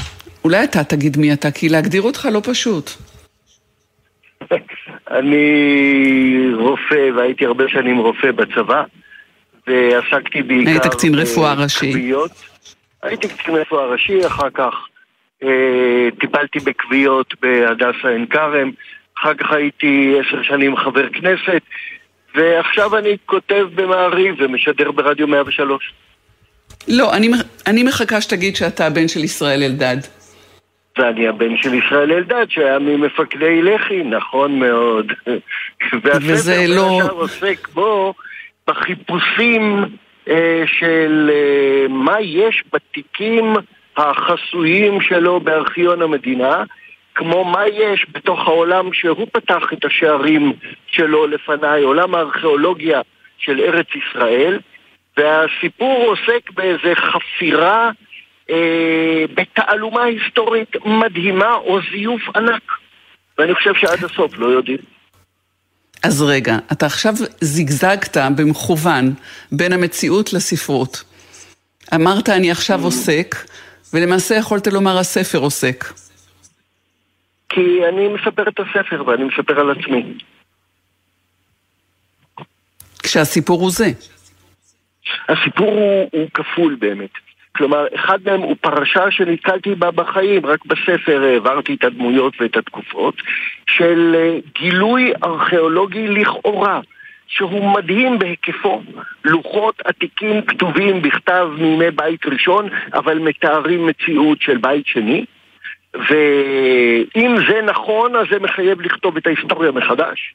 אולי 0.43 0.63
אתה 0.63 0.83
תגיד 0.83 1.17
מי 1.17 1.33
אתה, 1.33 1.51
כי 1.51 1.69
להגדיר 1.69 2.01
אותך 2.01 2.27
לא 2.31 2.41
פשוט. 2.43 2.89
אני 5.17 5.45
רופא, 6.53 7.09
והייתי 7.15 7.45
הרבה 7.45 7.63
שנים 7.67 7.97
רופא 7.97 8.31
בצבא, 8.31 8.83
ועסקתי 9.67 10.41
בעיקר... 10.41 10.71
היית 10.71 10.87
קצין 10.87 11.15
רפואה 11.15 11.53
ראשי. 11.53 12.13
הייתי 13.03 13.27
קצין 13.27 13.55
רפואה 13.55 13.85
ראשי, 13.85 14.27
אחר 14.27 14.49
כך 14.49 14.73
אה, 15.43 16.07
טיפלתי 16.19 16.59
בכוויות 16.59 17.33
בהדסה 17.41 18.09
עין 18.09 18.25
כרם, 18.25 18.71
אחר 19.19 19.33
כך 19.33 19.51
הייתי 19.51 20.15
עשר 20.19 20.43
שנים 20.43 20.77
חבר 20.77 21.09
כנסת, 21.09 21.61
ועכשיו 22.35 22.97
אני 22.97 23.17
כותב 23.25 23.67
במעריב 23.75 24.35
ומשדר 24.39 24.91
ברדיו 24.91 25.27
103. 25.27 25.93
לא, 26.87 27.13
אני, 27.13 27.29
אני 27.67 27.83
מחכה 27.83 28.21
שתגיד 28.21 28.55
שאתה 28.55 28.87
הבן 28.87 29.07
של 29.07 29.23
ישראל 29.23 29.63
אלדד. 29.63 29.97
ואני 30.97 31.27
הבן 31.27 31.57
של 31.57 31.73
ישראל 31.73 32.11
אלדד, 32.11 32.45
שהיה 32.49 32.79
ממפקדי 32.79 33.61
לח"י, 33.61 34.03
נכון 34.03 34.59
מאוד. 34.59 35.13
וזה 36.21 36.65
לא... 36.67 36.81
והספר 36.81 37.13
עוסק 37.13 37.67
בו 37.73 38.13
בחיפושים 38.67 39.85
של 40.65 41.29
אה, 41.33 41.87
מה 41.89 42.21
יש 42.21 42.63
בתיקים 42.73 43.53
החסויים 43.97 45.01
שלו 45.01 45.39
בארכיון 45.39 46.01
המדינה, 46.01 46.63
כמו 47.15 47.45
מה 47.45 47.67
יש 47.67 48.05
בתוך 48.11 48.47
העולם 48.47 48.93
שהוא 48.93 49.27
פתח 49.31 49.63
את 49.73 49.85
השערים 49.85 50.53
שלו 50.87 51.27
לפניי, 51.27 51.83
עולם 51.83 52.15
הארכיאולוגיה 52.15 53.01
של 53.37 53.59
ארץ 53.59 53.87
ישראל, 53.95 54.59
והסיפור 55.17 56.05
עוסק 56.07 56.51
באיזה 56.51 56.95
חפירה 56.95 57.91
אה, 58.49 59.25
בתעלומה 59.33 60.03
היסטורית 60.03 60.85
מדהימה 60.85 61.53
או 61.53 61.79
זיוף 61.91 62.21
ענק. 62.35 62.71
ואני 63.37 63.55
חושב 63.55 63.73
שעד 63.73 64.03
הסוף 64.03 64.37
לא 64.37 64.47
יודעים. 64.47 64.92
אז 66.03 66.21
רגע, 66.21 66.57
אתה 66.71 66.85
עכשיו 66.85 67.13
זגזגת 67.41 68.17
במכוון 68.37 69.13
בין 69.51 69.73
המציאות 69.73 70.33
לספרות. 70.33 71.03
אמרת 71.95 72.29
אני 72.29 72.51
עכשיו 72.51 72.79
mm. 72.81 72.83
עוסק, 72.83 73.35
ולמעשה 73.93 74.35
יכולת 74.35 74.67
לומר 74.67 74.97
הספר 74.97 75.37
עוסק. 75.37 75.85
כי 77.49 77.61
אני 77.89 78.07
מספר 78.07 78.49
את 78.49 78.59
הספר 78.59 79.07
ואני 79.07 79.23
מספר 79.23 79.59
על 79.59 79.71
עצמי. 79.71 80.13
כשהסיפור 83.03 83.61
הוא 83.61 83.71
זה. 83.71 83.91
הסיפור 85.29 85.67
הוא, 85.67 86.09
הוא 86.11 86.29
כפול 86.33 86.75
באמת. 86.79 87.09
כלומר, 87.57 87.85
אחד 87.95 88.19
מהם 88.25 88.41
הוא 88.41 88.55
פרשה 88.61 89.11
שנתקלתי 89.11 89.75
בה 89.75 89.91
בחיים, 89.91 90.45
רק 90.45 90.65
בספר 90.65 91.23
העברתי 91.23 91.73
את 91.73 91.83
הדמויות 91.83 92.33
ואת 92.41 92.57
התקופות, 92.57 93.15
של 93.67 94.15
אה, 94.15 94.37
גילוי 94.59 95.13
ארכיאולוגי 95.23 96.07
לכאורה, 96.07 96.81
שהוא 97.27 97.73
מדהים 97.73 98.19
בהיקפו. 98.19 98.81
לוחות 99.25 99.81
עתיקים 99.85 100.41
כתובים 100.41 101.01
בכתב 101.01 101.49
מימי 101.57 101.91
בית 101.91 102.25
ראשון, 102.25 102.69
אבל 102.93 103.19
מתארים 103.19 103.87
מציאות 103.87 104.41
של 104.41 104.57
בית 104.57 104.87
שני. 104.87 105.25
ואם 105.93 107.35
זה 107.49 107.61
נכון, 107.61 108.15
אז 108.15 108.25
זה 108.31 108.39
מחייב 108.39 108.81
לכתוב 108.81 109.17
את 109.17 109.27
ההיסטוריה 109.27 109.71
מחדש. 109.71 110.33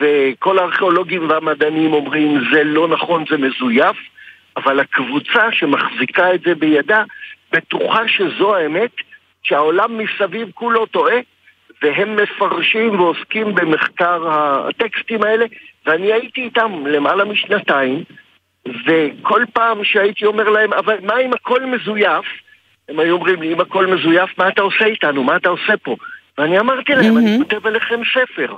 וכל 0.00 0.58
הארכיאולוגים 0.58 1.28
והמדענים 1.28 1.92
אומרים 1.92 2.40
זה 2.52 2.64
לא 2.64 2.88
נכון, 2.88 3.24
זה 3.30 3.36
מזויף, 3.36 3.96
אבל 4.58 4.80
הקבוצה 4.80 5.52
שמחזיקה 5.52 6.34
את 6.34 6.40
זה 6.40 6.54
בידה 6.54 7.02
בטוחה 7.52 8.08
שזו 8.08 8.56
האמת, 8.56 8.90
שהעולם 9.42 9.98
מסביב 9.98 10.50
כולו 10.54 10.86
טועה, 10.86 11.16
והם 11.82 12.16
מפרשים 12.16 13.00
ועוסקים 13.00 13.54
במחקר 13.54 14.28
הטקסטים 14.30 15.22
האלה, 15.22 15.46
ואני 15.86 16.12
הייתי 16.12 16.40
איתם 16.40 16.86
למעלה 16.86 17.24
משנתיים, 17.24 18.04
וכל 18.86 19.44
פעם 19.52 19.84
שהייתי 19.84 20.24
אומר 20.24 20.48
להם, 20.48 20.72
אבל 20.72 20.96
מה 21.02 21.20
אם 21.20 21.32
הכל 21.32 21.66
מזויף? 21.66 22.26
הם 22.88 22.98
היו 22.98 23.14
אומרים 23.14 23.42
לי, 23.42 23.52
אם 23.52 23.60
הכל 23.60 23.86
מזויף, 23.86 24.38
מה 24.38 24.48
אתה 24.48 24.62
עושה 24.62 24.84
איתנו? 24.84 25.24
מה 25.24 25.36
אתה 25.36 25.48
עושה 25.48 25.76
פה? 25.82 25.96
ואני 26.38 26.58
אמרתי 26.58 26.92
להם, 26.92 27.16
mm-hmm. 27.16 27.18
אני 27.18 27.38
כותב 27.38 27.66
עליכם 27.66 28.00
ספר. 28.14 28.56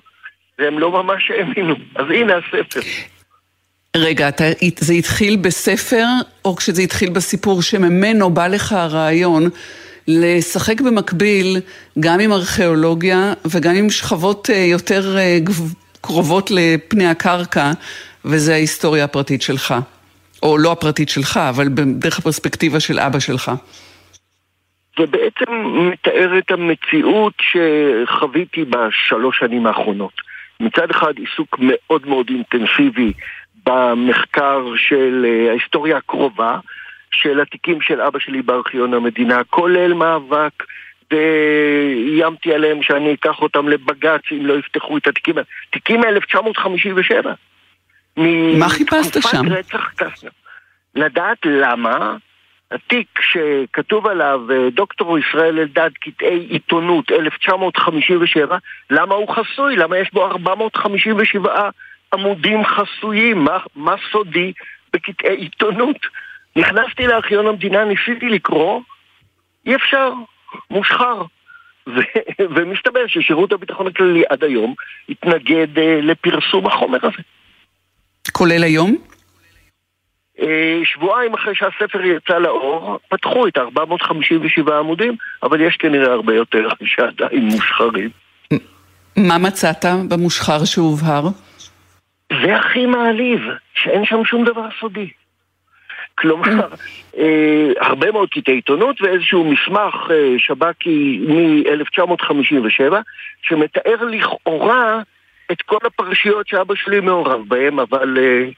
והם 0.59 0.79
לא 0.79 0.91
ממש 1.03 1.31
האמינו. 1.31 1.75
אז 1.95 2.11
הנה 2.11 2.35
הספר. 2.37 2.81
רגע, 3.97 4.29
אתה, 4.29 4.45
זה 4.79 4.93
התחיל 4.93 5.37
בספר, 5.37 6.05
או 6.45 6.57
כשזה 6.57 6.83
התחיל 6.83 7.11
בסיפור 7.11 7.63
שממנו 7.63 8.31
בא 8.31 8.47
לך 8.47 8.73
הרעיון 8.73 9.43
לשחק 10.09 10.81
במקביל 10.81 11.57
גם 12.01 12.21
עם 12.21 12.33
ארכיאולוגיה 12.33 13.33
וגם 13.45 13.75
עם 13.75 13.91
שכבות 13.91 14.51
אה, 14.51 14.57
יותר 14.57 15.17
אה, 15.19 15.39
קרובות 16.01 16.51
לפני 16.51 17.07
הקרקע, 17.07 17.71
וזה 18.25 18.53
ההיסטוריה 18.53 19.05
הפרטית 19.05 19.43
שלך. 19.43 19.75
או 20.43 20.59
לא 20.59 20.73
הפרטית 20.73 21.09
שלך, 21.09 21.41
אבל 21.49 21.69
דרך 21.99 22.19
הפרספקטיבה 22.19 22.81
של 22.81 22.99
אבא 22.99 23.19
שלך. 23.19 23.53
זה 24.99 25.07
בעצם 25.07 25.53
מתאר 25.93 26.39
את 26.39 26.51
המציאות 26.51 27.35
שחוויתי 27.41 28.65
בשלוש 28.65 29.39
שנים 29.39 29.67
האחרונות. 29.67 30.13
מצד 30.61 30.91
אחד 30.91 31.13
עיסוק 31.17 31.57
מאוד 31.59 32.07
מאוד 32.07 32.31
אינטנסיבי 32.31 33.13
במחקר 33.67 34.65
של 34.77 35.27
אה, 35.29 35.51
ההיסטוריה 35.51 35.97
הקרובה 35.97 36.59
של 37.11 37.41
התיקים 37.41 37.81
של 37.81 38.01
אבא 38.01 38.19
שלי 38.19 38.43
בארכיון 38.43 38.95
המדינה, 38.95 39.45
כולל 39.45 39.93
מאבק 39.93 40.65
ואיימתי 41.11 42.55
עליהם 42.55 42.83
שאני 42.83 43.15
אקח 43.15 43.43
אותם 43.43 43.69
לבג"ץ 43.69 44.21
אם 44.33 44.47
לא 44.47 44.55
יפתחו 44.55 44.99
את 44.99 45.07
התיקים 45.07 45.35
האלה. 45.37 45.47
תיקים 45.71 46.01
מ-1957. 46.01 47.29
מה 48.59 48.69
חיפשת 48.69 49.23
שם? 49.23 49.53
רצח 49.53 49.93
קסנר. 49.97 50.31
לדעת 50.95 51.39
למה 51.45 52.17
התיק 52.71 53.21
שכתוב 53.21 54.07
עליו 54.07 54.41
אה, 54.51 54.71
דוקטור 54.71 55.19
ישראל 55.19 55.59
אלדד, 55.59 55.91
קטעי 56.01 56.39
עיתונות 56.39 57.11
1957, 57.11 58.59
למה 58.91 59.15
הוא 59.15 59.29
חסוי? 59.29 59.77
למה 59.77 59.99
יש 59.99 60.11
בו 60.13 60.27
457 60.27 61.71
עמודים 62.15 62.65
חסויים? 62.65 63.45
מה, 63.45 63.59
מה 63.75 63.95
סודי 64.13 64.53
בקטעי 64.93 65.37
עיתונות? 65.37 65.97
נכנסתי 66.57 67.07
לארכיון 67.07 67.47
המדינה, 67.47 67.85
ניסיתי 67.85 68.29
לקרוא, 68.29 68.81
אי 69.67 69.75
אפשר, 69.75 70.13
מושחר. 70.71 71.23
ו- 71.87 72.21
ומסתבר 72.55 73.07
ששירות 73.07 73.53
הביטחון 73.53 73.87
הכללי 73.87 74.23
עד 74.29 74.45
היום 74.45 74.75
התנגד 75.09 75.77
uh, 75.77 75.81
לפרסום 76.03 76.67
החומר 76.67 76.99
הזה. 77.03 77.23
כולל 78.33 78.63
היום? 78.63 78.97
אה, 80.41 80.81
שבועיים 80.85 81.35
אחרי 81.35 81.55
שהספר 81.55 82.05
יצא 82.05 82.39
לאור, 82.39 82.99
פתחו 83.09 83.49
את 83.49 83.59
457 83.59 84.79
עמודים, 84.79 85.17
אבל 85.43 85.61
יש 85.61 85.77
כנראה 85.77 86.13
הרבה 86.13 86.35
יותר 86.35 86.69
שעדיין 86.85 87.45
מושחרים. 87.45 88.11
מה 89.17 89.39
מצאת 89.39 89.85
במושחר 90.09 90.65
שהובהר? 90.65 91.29
זה 92.31 92.57
הכי 92.57 92.87
מעליב, 92.87 93.41
שאין 93.75 94.05
שם 94.05 94.25
שום 94.25 94.45
דבר 94.45 94.67
סודי. 94.81 95.11
כלומר, 96.15 96.69
אה, 97.19 97.73
הרבה 97.81 98.13
מאוד 98.13 98.29
קטעי 98.29 98.55
עיתונות 98.55 99.03
ואיזשהו 99.03 99.45
מסמך 99.45 100.11
אה, 100.11 100.35
שב"כי 100.39 101.19
מ-1957 101.29 102.95
שמתאר 103.43 104.05
לכאורה 104.05 105.03
את 105.53 105.63
כל 105.63 105.79
הפרשיות 105.85 106.49
שאבא 106.49 106.75
שלי 106.75 107.01
מעורב 107.01 107.49
בהם, 107.49 107.81
אבל 107.81 108.19
אה, 108.19 108.49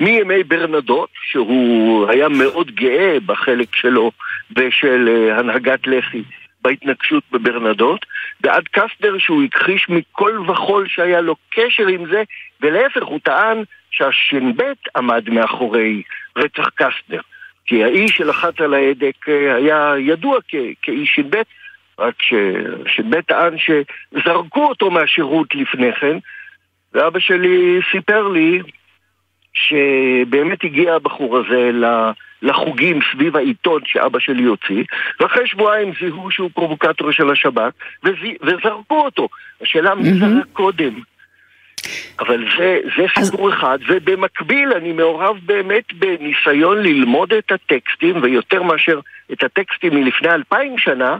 מימי 0.00 0.44
ברנדוט, 0.44 1.10
שהוא 1.30 2.08
היה 2.08 2.28
מאוד 2.28 2.70
גאה 2.70 3.16
בחלק 3.26 3.74
שלו 3.74 4.10
ושל 4.56 5.08
אה, 5.08 5.38
הנהגת 5.38 5.86
לח"י 5.86 6.22
בהתנגשות 6.62 7.24
בברנדוט, 7.32 8.06
ועד 8.40 8.68
קסטנר 8.68 9.18
שהוא 9.18 9.42
הכחיש 9.42 9.88
מכל 9.88 10.38
וכול 10.48 10.88
שהיה 10.88 11.20
לו 11.20 11.36
קשר 11.50 11.86
עם 11.86 12.06
זה, 12.10 12.22
ולהפך 12.60 13.02
הוא 13.02 13.20
טען 13.22 13.62
שהש"ב 13.90 14.62
עמד 14.96 15.30
מאחורי 15.30 16.02
רצח 16.36 16.68
קסטנר. 16.68 17.20
כי 17.66 17.84
האיש 17.84 18.10
שלחץ 18.10 18.60
על 18.60 18.74
ההדק 18.74 19.28
אה, 19.28 19.54
היה 19.54 19.94
ידוע 19.98 20.38
כאיש 20.82 21.14
ש"ב, 21.14 21.42
רק 21.98 22.14
שש"ב 22.22 23.20
טען 23.20 23.54
שזרקו 23.58 24.66
אותו 24.68 24.90
מהשירות 24.90 25.54
לפני 25.54 25.92
כן, 25.92 26.18
ואבא 26.94 27.18
שלי 27.18 27.80
סיפר 27.92 28.28
לי 28.28 28.62
שבאמת 29.66 30.64
הגיע 30.64 30.94
הבחור 30.94 31.38
הזה 31.38 31.70
לחוגים 32.42 33.00
סביב 33.12 33.36
העיתון 33.36 33.82
שאבא 33.84 34.18
שלי 34.18 34.44
הוציא, 34.44 34.84
ואחרי 35.20 35.46
שבועיים 35.46 35.92
זיהו 36.00 36.30
שהוא 36.30 36.50
פרובוקטור 36.54 37.12
של 37.12 37.30
השב"כ, 37.30 37.72
וזרקו 38.42 39.00
אותו. 39.00 39.28
השאלה 39.62 39.94
מי 39.94 40.12
זרק 40.14 40.46
קודם. 40.52 40.92
אבל 42.20 42.44
זה, 42.58 42.78
זה 42.96 43.24
סיפור 43.24 43.48
אז... 43.48 43.54
אחד, 43.54 43.78
ובמקביל 43.88 44.72
אני 44.72 44.92
מעורב 44.92 45.36
באמת 45.42 45.92
בניסיון 45.92 46.82
ללמוד 46.82 47.32
את 47.32 47.52
הטקסטים, 47.52 48.22
ויותר 48.22 48.62
מאשר 48.62 49.00
את 49.32 49.44
הטקסטים 49.44 49.94
מלפני 49.94 50.30
אלפיים 50.30 50.78
שנה, 50.78 51.16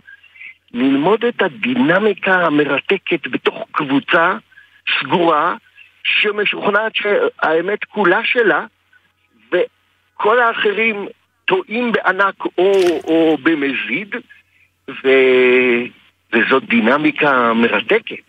ללמוד 0.74 1.24
את 1.24 1.42
הדינמיקה 1.42 2.34
המרתקת 2.34 3.26
בתוך 3.26 3.66
קבוצה 3.72 4.36
סגורה, 5.00 5.54
שמשוכנעת 6.04 6.92
שהאמת 6.94 7.84
כולה 7.84 8.20
שלה, 8.24 8.64
וכל 9.52 10.40
האחרים 10.40 11.06
טועים 11.44 11.92
בענק 11.92 12.44
או, 12.58 12.72
או 13.04 13.38
במזיד, 13.42 14.14
ו... 14.90 15.08
וזאת 16.32 16.62
דינמיקה 16.68 17.52
מרתקת. 17.52 18.28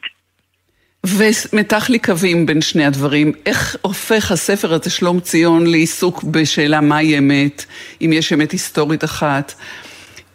ומתח 1.06 1.90
לי 1.90 2.00
קווים 2.00 2.46
בין 2.46 2.62
שני 2.62 2.86
הדברים. 2.86 3.32
איך 3.46 3.76
הופך 3.82 4.32
הספר 4.32 4.74
הזה, 4.74 4.90
שלום 4.90 5.20
ציון, 5.20 5.68
לעיסוק 5.68 6.24
בשאלה 6.24 6.82
מהי 6.82 7.18
אמת, 7.18 7.66
אם 8.02 8.10
יש 8.14 8.34
אמת 8.34 8.52
היסטורית 8.52 9.04
אחת, 9.04 9.54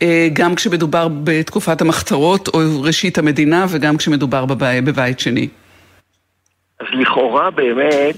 אה, 0.03 0.29
גם 0.33 0.55
כשמדובר 0.55 1.09
בתקופת 1.25 1.81
המחתרות 1.81 2.49
או 2.49 2.83
ראשית 2.83 3.18
המדינה 3.18 3.66
וגם 3.68 3.97
כשמדובר 3.97 4.44
בבית, 4.47 5.20
שני? 5.20 5.49
אז 6.85 7.01
לכאורה 7.01 7.51
באמת 7.51 8.16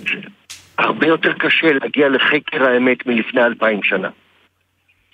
הרבה 0.79 1.07
יותר 1.07 1.33
קשה 1.33 1.73
להגיע 1.73 2.09
לחקר 2.09 2.65
האמת 2.69 3.07
מלפני 3.07 3.45
אלפיים 3.45 3.83
שנה. 3.83 4.09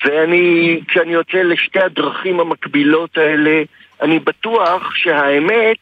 ואני, 0.05 0.81
כשאני 0.89 1.13
יוצא 1.13 1.39
לשתי 1.43 1.81
הדרכים 1.81 2.41
המקבילות 2.41 3.19
האלה, 3.19 3.63
אני 4.03 4.19
בטוח 4.19 4.95
שהאמת 4.95 5.79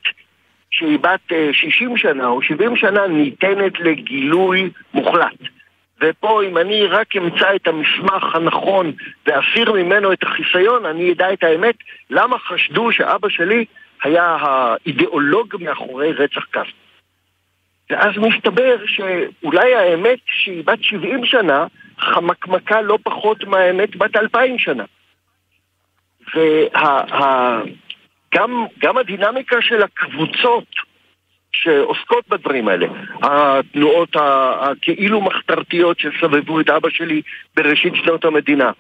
שהיא 0.71 0.99
בת 0.99 1.33
60 1.53 1.93
אה, 1.93 1.99
שנה 1.99 2.27
או 2.27 2.43
70 2.43 2.77
שנה 2.77 3.07
ניתנת 3.07 3.81
לגילוי 3.81 4.71
מוחלט. 4.95 5.39
ופה 6.01 6.43
אם 6.43 6.59
אני 6.59 6.87
רק 6.87 7.17
אמצא 7.17 7.55
את 7.55 7.69
המסמך 7.69 8.35
הנכון 8.35 8.93
ואסיר 9.27 9.73
ממנו 9.73 10.13
את 10.13 10.23
החיסיון, 10.23 10.87
אני 10.87 11.13
אדע 11.13 11.33
את 11.33 11.45
האמת 11.45 11.75
למה 12.11 12.39
חשדו 12.39 12.93
שאבא 12.93 13.29
שלי 13.29 13.65
היה 14.03 14.37
האידיאולוג 14.41 15.57
מאחורי 15.61 16.13
רצח 16.13 16.45
קסטו. 16.51 16.90
ואז 17.91 18.13
מסתבר 18.17 18.77
שאולי 18.87 19.75
האמת 19.75 20.19
שהיא 20.27 20.65
בת 20.65 20.83
70 20.83 21.25
שנה, 21.25 21.67
חמקמקה 21.99 22.81
לא 22.81 22.99
פחות 23.03 23.45
מהאמת 23.45 23.97
בת 23.97 24.17
2,000 24.17 24.59
שנה. 24.59 24.85
וגם 26.35 28.67
וה, 28.83 29.01
הדינמיקה 29.01 29.63
של 29.63 29.83
הקבוצות 29.83 30.65
שעוסקות 31.53 32.29
בדברים 32.29 32.69
האלה, 32.69 32.87
התנועות 33.23 34.17
הכאילו 34.61 35.21
מחתרתיות 35.21 35.99
שסבבו 35.99 36.61
את 36.61 36.71
אבא 36.71 36.91
שלי 36.91 37.23
בראשית 37.57 37.93
שנות 37.97 38.25
המדינה, 38.25 38.71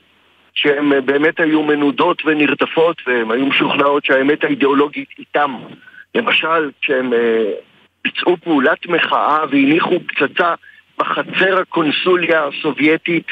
שהן 0.54 1.06
באמת 1.06 1.40
היו 1.40 1.62
מנודות 1.62 2.22
ונרדפות 2.26 3.02
והן 3.06 3.30
היו 3.30 3.46
משוכנעות 3.46 4.04
שהאמת 4.04 4.44
האידיאולוגית 4.44 5.08
איתם. 5.18 5.56
למשל, 6.14 6.70
כשהם 6.82 7.12
אה, 7.12 7.52
ביצעו 8.04 8.36
פעולת 8.36 8.86
מחאה 8.86 9.44
והניחו 9.50 10.00
פצצה 10.06 10.54
בחצר 10.98 11.58
הקונסוליה 11.58 12.44
הסובייטית 12.44 13.26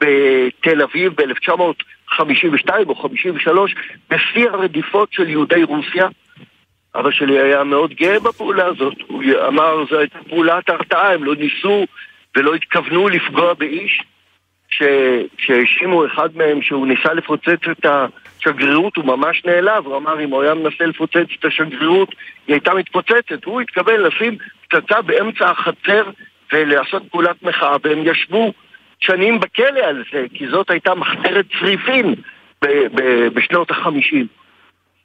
בתל 0.00 0.82
אביב 0.82 1.12
ב-1952 1.14 2.70
או 2.86 2.94
53 2.94 3.74
בשיא 4.10 4.48
הרדיפות 4.50 5.12
של 5.12 5.28
יהודי 5.28 5.62
רוסיה. 5.62 6.08
אבא 6.94 7.10
שלי 7.10 7.38
היה 7.38 7.64
מאוד 7.64 7.94
גאה 7.94 8.20
בפעולה 8.20 8.66
הזאת. 8.66 8.94
הוא 9.06 9.22
אמר, 9.48 9.84
זו 9.90 9.98
הייתה 9.98 10.18
פעולת 10.28 10.68
הרתעה, 10.68 11.12
הם 11.12 11.24
לא 11.24 11.34
ניסו 11.34 11.86
ולא 12.36 12.54
התכוונו 12.54 13.08
לפגוע 13.08 13.54
באיש. 13.54 14.02
כשהאשימו 15.36 16.06
אחד 16.06 16.36
מהם 16.36 16.62
שהוא 16.62 16.86
ניסה 16.86 17.12
לפוצץ 17.12 17.68
את 17.70 17.86
השגרירות, 18.38 18.96
הוא 18.96 19.04
ממש 19.04 19.42
נעלב, 19.44 19.86
הוא 19.86 19.96
אמר 19.96 20.20
אם 20.20 20.30
הוא 20.30 20.42
היה 20.42 20.54
מנסה 20.54 20.86
לפוצץ 20.86 21.26
את 21.38 21.44
השגרירות, 21.44 22.14
היא 22.46 22.54
הייתה 22.54 22.74
מתפוצצת. 22.74 23.44
הוא 23.44 23.60
התכוון 23.60 24.00
לשים 24.00 24.36
פצצה 24.68 25.02
באמצע 25.02 25.50
החצר 25.50 26.10
ולעשות 26.52 27.02
פעולת 27.10 27.42
מחאה, 27.42 27.76
והם 27.84 27.98
ישבו 28.04 28.52
שנים 29.00 29.40
בכלא 29.40 29.80
על 29.80 30.04
זה, 30.12 30.26
כי 30.34 30.48
זאת 30.48 30.70
הייתה 30.70 30.94
מחתרת 30.94 31.46
צריפין 31.60 32.14
בשנות 33.34 33.70
החמישים. 33.70 34.26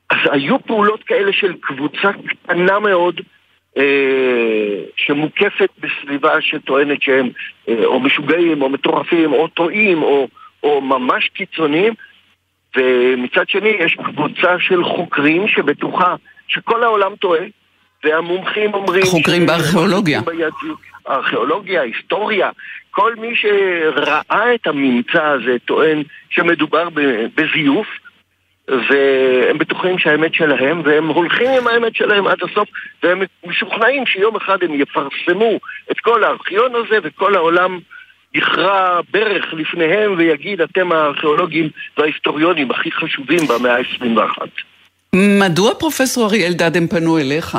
אז 0.10 0.18
היו 0.32 0.60
פעולות 0.60 1.04
כאלה 1.04 1.34
של 1.34 1.54
קבוצה 1.62 2.12
קטנה 2.28 2.80
מאוד 2.80 3.22
אה, 3.78 3.84
שמוקפת 4.96 5.70
בסביבה 5.80 6.42
שטוענת 6.42 7.02
שהם 7.02 7.30
אה, 7.70 7.86
או 7.86 8.00
משוגעים 8.00 8.62
או 8.62 8.70
מטורפים 8.70 9.34
או 9.34 9.48
טועים 9.48 10.04
או, 10.04 10.28
או 10.64 10.82
ממש 10.82 11.30
קיצוניים 11.34 11.94
ומצד 12.78 13.50
שני 13.50 13.70
יש 13.80 13.98
קבוצה 14.04 14.60
של 14.60 14.84
חוקרים 14.84 15.48
שבטוחה 15.48 16.16
שכל 16.48 16.84
העולם 16.84 17.16
טועה 17.16 17.42
והמומחים 18.04 18.74
אומרים... 18.74 19.06
חוקרים 19.06 19.46
בארכיאולוגיה. 19.46 20.22
ארכיאולוגיה, 21.10 21.82
היסטוריה, 21.82 22.50
כל 22.92 23.16
מי 23.16 23.36
שראה 23.36 24.56
את 24.56 24.68
הממצא 24.68 25.24
הזה 25.24 25.56
טוען 25.66 26.04
שמדובר 26.30 26.90
בזיוף 27.36 27.88
והם 28.68 29.58
בטוחים 29.58 29.98
שהאמת 29.98 30.34
שלהם, 30.34 30.82
והם 30.86 31.08
הולכים 31.08 31.52
עם 31.52 31.68
האמת 31.68 31.96
שלהם 31.96 32.28
עד 32.28 32.38
הסוף, 32.44 32.70
והם 33.04 33.22
משוכנעים 33.46 34.06
שיום 34.06 34.36
אחד 34.36 34.64
הם 34.64 34.82
יפרסמו 34.82 35.60
את 35.92 36.00
כל 36.00 36.24
הארכיון 36.24 36.72
הזה, 36.76 36.98
וכל 37.04 37.36
העולם 37.36 37.80
יכרע 38.36 39.00
ברך 39.12 39.54
לפניהם 39.54 40.16
ויגיד, 40.18 40.62
אתם 40.62 40.92
הארכיאולוגים 40.92 41.70
וההיסטוריונים 41.98 42.72
הכי 42.72 42.92
חשובים 42.92 43.40
במאה 43.48 43.78
ה-21. 43.78 44.48
מדוע 45.16 45.74
פרופסור 45.80 46.26
אריאל 46.28 46.52
אלדד 46.52 46.78
הם 46.78 46.88
פנו 46.88 47.18
אליך? 47.18 47.58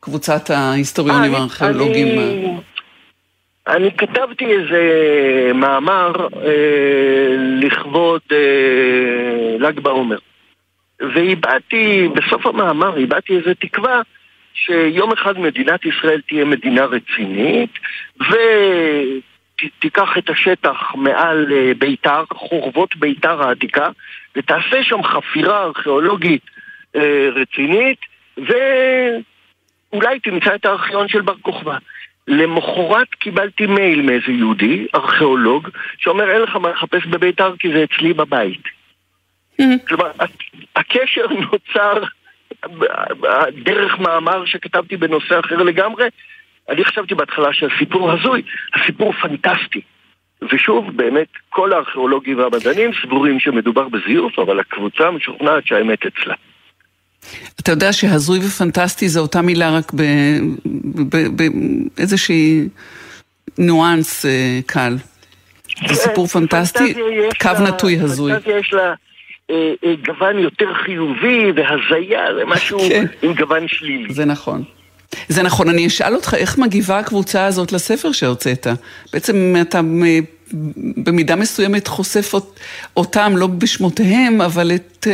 קבוצת 0.00 0.50
ההיסטוריונים 0.50 1.34
הארכיאולוגים? 1.34 2.08
אני, 2.08 2.56
אני 3.66 3.96
כתבתי 3.96 4.44
איזה 4.44 4.80
מאמר 5.54 6.12
אה, 6.36 7.36
לכבוד 7.60 8.20
אה, 8.32 8.38
ל"ג 9.58 9.80
בעומר. 9.80 10.18
והבעתי, 11.14 12.08
בסוף 12.14 12.46
המאמר 12.46 12.98
הבעתי 12.98 13.36
איזה 13.36 13.54
תקווה 13.54 14.00
שיום 14.54 15.12
אחד 15.12 15.38
מדינת 15.38 15.80
ישראל 15.84 16.20
תהיה 16.28 16.44
מדינה 16.44 16.84
רצינית 16.84 17.70
ותיקח 19.64 20.18
את 20.18 20.30
השטח 20.30 20.94
מעל 20.94 21.52
אה, 21.52 21.72
ביתר, 21.78 22.24
חורבות 22.32 22.96
ביתר 22.96 23.42
העתיקה 23.42 23.88
ותעשה 24.36 24.84
שם 24.84 25.02
חפירה 25.02 25.62
ארכיאולוגית 25.62 26.42
אה, 26.96 27.28
רצינית 27.34 27.98
ואולי 28.36 30.20
תמצא 30.20 30.54
את 30.54 30.64
הארכיון 30.64 31.08
של 31.08 31.20
בר 31.20 31.36
כוכבא. 31.42 31.78
למחרת 32.28 33.08
קיבלתי 33.08 33.66
מייל 33.66 34.02
מאיזה 34.02 34.32
יהודי, 34.32 34.86
ארכיאולוג, 34.94 35.68
שאומר 35.98 36.30
אין 36.30 36.40
לך 36.40 36.56
מה 36.56 36.70
לחפש 36.70 37.06
בביתר 37.06 37.54
כי 37.58 37.68
זה 37.72 37.84
אצלי 37.84 38.12
בבית. 38.12 38.62
Mm-hmm. 39.60 39.86
כלומר, 39.88 40.10
הקשר 40.76 41.26
נוצר 41.52 42.02
דרך 43.64 43.98
מאמר 43.98 44.44
שכתבתי 44.44 44.96
בנושא 44.96 45.40
אחר 45.40 45.56
לגמרי. 45.56 46.08
אני 46.70 46.84
חשבתי 46.84 47.14
בהתחלה 47.14 47.48
שהסיפור 47.52 48.12
הזוי, 48.12 48.42
הסיפור 48.74 49.12
פנטסטי. 49.12 49.80
ושוב, 50.52 50.96
באמת, 50.96 51.28
כל 51.50 51.72
הארכיאולוגים 51.72 52.38
והמדענים 52.38 52.90
סבורים 53.02 53.40
שמדובר 53.40 53.88
בזיוף, 53.88 54.38
אבל 54.38 54.60
הקבוצה 54.60 55.10
משוכנעת 55.10 55.66
שהאמת 55.66 56.06
אצלה. 56.06 56.34
אתה 57.60 57.72
יודע 57.72 57.92
שהזוי 57.92 58.38
ופנטסטי 58.38 59.08
זה 59.08 59.20
אותה 59.20 59.42
מילה 59.42 59.76
רק 59.76 59.92
באיזושהי 61.96 62.68
ניואנס 63.58 64.26
אה, 64.26 64.60
קל. 64.66 64.96
זה 65.88 65.94
סיפור 65.94 66.26
פנטסטי, 66.26 66.94
קו 67.42 67.50
נטוי 67.68 67.98
הזוי. 68.00 68.32
פנטזיה 68.32 68.58
יש 68.58 68.72
לה 68.72 68.94
אה, 69.50 69.74
אה, 69.84 69.94
גוון 70.06 70.38
יותר 70.38 70.74
חיובי 70.74 71.52
והזיה, 71.56 72.34
זה 72.34 72.44
משהו 72.46 72.78
כן. 72.78 73.04
עם 73.22 73.34
גוון 73.34 73.68
שלילי. 73.68 74.14
זה 74.14 74.24
נכון. 74.24 74.64
זה 75.28 75.42
נכון, 75.42 75.68
אני 75.68 75.86
אשאל 75.86 76.14
אותך 76.14 76.34
איך 76.34 76.58
מגיבה 76.58 76.98
הקבוצה 76.98 77.46
הזאת 77.46 77.72
לספר 77.72 78.12
שהוצאת. 78.12 78.66
בעצם 79.12 79.54
אתה 79.60 79.80
במידה 80.96 81.36
מסוימת 81.36 81.86
חושף 81.86 82.32
אותם, 82.96 83.32
לא 83.36 83.46
בשמותיהם, 83.46 84.40
אבל 84.40 84.70
את... 84.74 85.06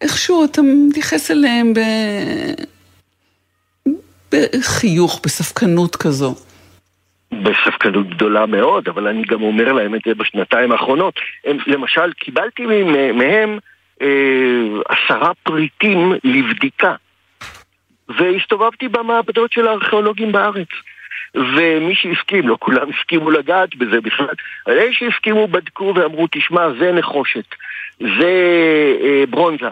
איכשהו 0.00 0.44
אתה 0.44 0.62
מתייחס 0.62 1.30
אליהם 1.30 1.74
ב... 1.74 1.80
בחיוך, 4.32 5.20
בספקנות 5.24 5.96
כזו. 5.96 6.34
בספקנות 7.32 8.10
גדולה 8.10 8.46
מאוד, 8.46 8.88
אבל 8.88 9.08
אני 9.08 9.22
גם 9.22 9.42
אומר 9.42 9.72
להם 9.72 9.94
את 9.94 10.00
זה 10.06 10.14
בשנתיים 10.14 10.72
האחרונות. 10.72 11.14
הם, 11.44 11.58
למשל, 11.66 12.12
קיבלתי 12.12 12.62
מהם 13.12 13.58
אה, 14.02 14.08
עשרה 14.88 15.30
פריטים 15.42 16.12
לבדיקה, 16.24 16.94
והסתובבתי 18.18 18.88
במעבדות 18.88 19.52
של 19.52 19.68
הארכיאולוגים 19.68 20.32
בארץ. 20.32 20.68
ומי 21.34 21.94
שהסכים, 21.94 22.48
לא 22.48 22.56
כולם 22.60 22.90
הסכימו 22.90 23.30
לגעת 23.30 23.76
בזה 23.76 24.00
בכלל, 24.00 24.26
אבל 24.66 24.78
אלה 24.78 24.92
שהסכימו 24.92 25.48
בדקו 25.48 25.92
ואמרו, 25.96 26.26
תשמע, 26.30 26.68
זה 26.80 26.92
נחושת, 26.92 27.54
זה 28.00 28.32
אה, 29.02 29.24
ברונזה, 29.30 29.66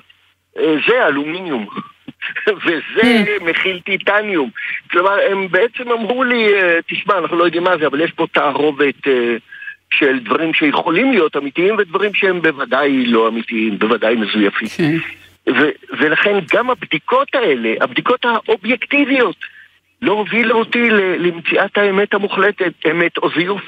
אה, 0.59 0.77
זה 0.89 1.07
אלומיניום, 1.07 1.67
וזה 2.65 3.03
hmm. 3.03 3.45
מכיל 3.45 3.81
טיטניום. 3.81 4.51
כלומר, 4.91 5.17
הם 5.31 5.49
בעצם 5.51 5.91
אמרו 5.91 6.25
לי, 6.25 6.55
אה, 6.55 6.79
תשמע, 6.87 7.19
אנחנו 7.19 7.37
לא 7.37 7.45
יודעים 7.45 7.65
מה 7.65 7.79
זה, 7.79 7.87
אבל 7.87 8.01
יש 8.01 8.11
פה 8.11 8.27
תערובת 8.33 9.09
אה, 9.09 9.37
של 9.95 10.19
דברים 10.19 10.55
שיכולים 10.55 11.13
להיות 11.13 11.37
אמיתיים 11.37 11.75
ודברים 11.79 12.15
שהם 12.15 12.43
בוודאי 12.43 13.07
לא 13.07 13.29
אמיתיים, 13.29 13.79
בוודאי 13.79 14.17
מזויפים. 14.17 14.69
כן. 15.47 15.53
ולכן 16.01 16.39
גם 16.53 16.71
הבדיקות 16.71 17.35
האלה, 17.35 17.75
הבדיקות 17.81 18.25
האובייקטיביות, 18.25 19.37
לא 20.03 20.13
הובילו 20.13 20.59
אותי 20.59 20.91
למציאת 21.19 21.79
האמת 21.79 22.15
המוחלטת, 22.15 22.73
אמת 22.91 23.19
או 23.19 23.29
זיוף. 23.39 23.63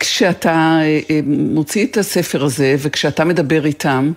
כשאתה 0.00 0.50
אה, 0.50 1.00
אה, 1.10 1.20
מוציא 1.26 1.86
את 1.86 1.96
הספר 1.96 2.44
הזה 2.44 2.74
וכשאתה 2.82 3.24
מדבר 3.24 3.64
איתם, 3.64 4.12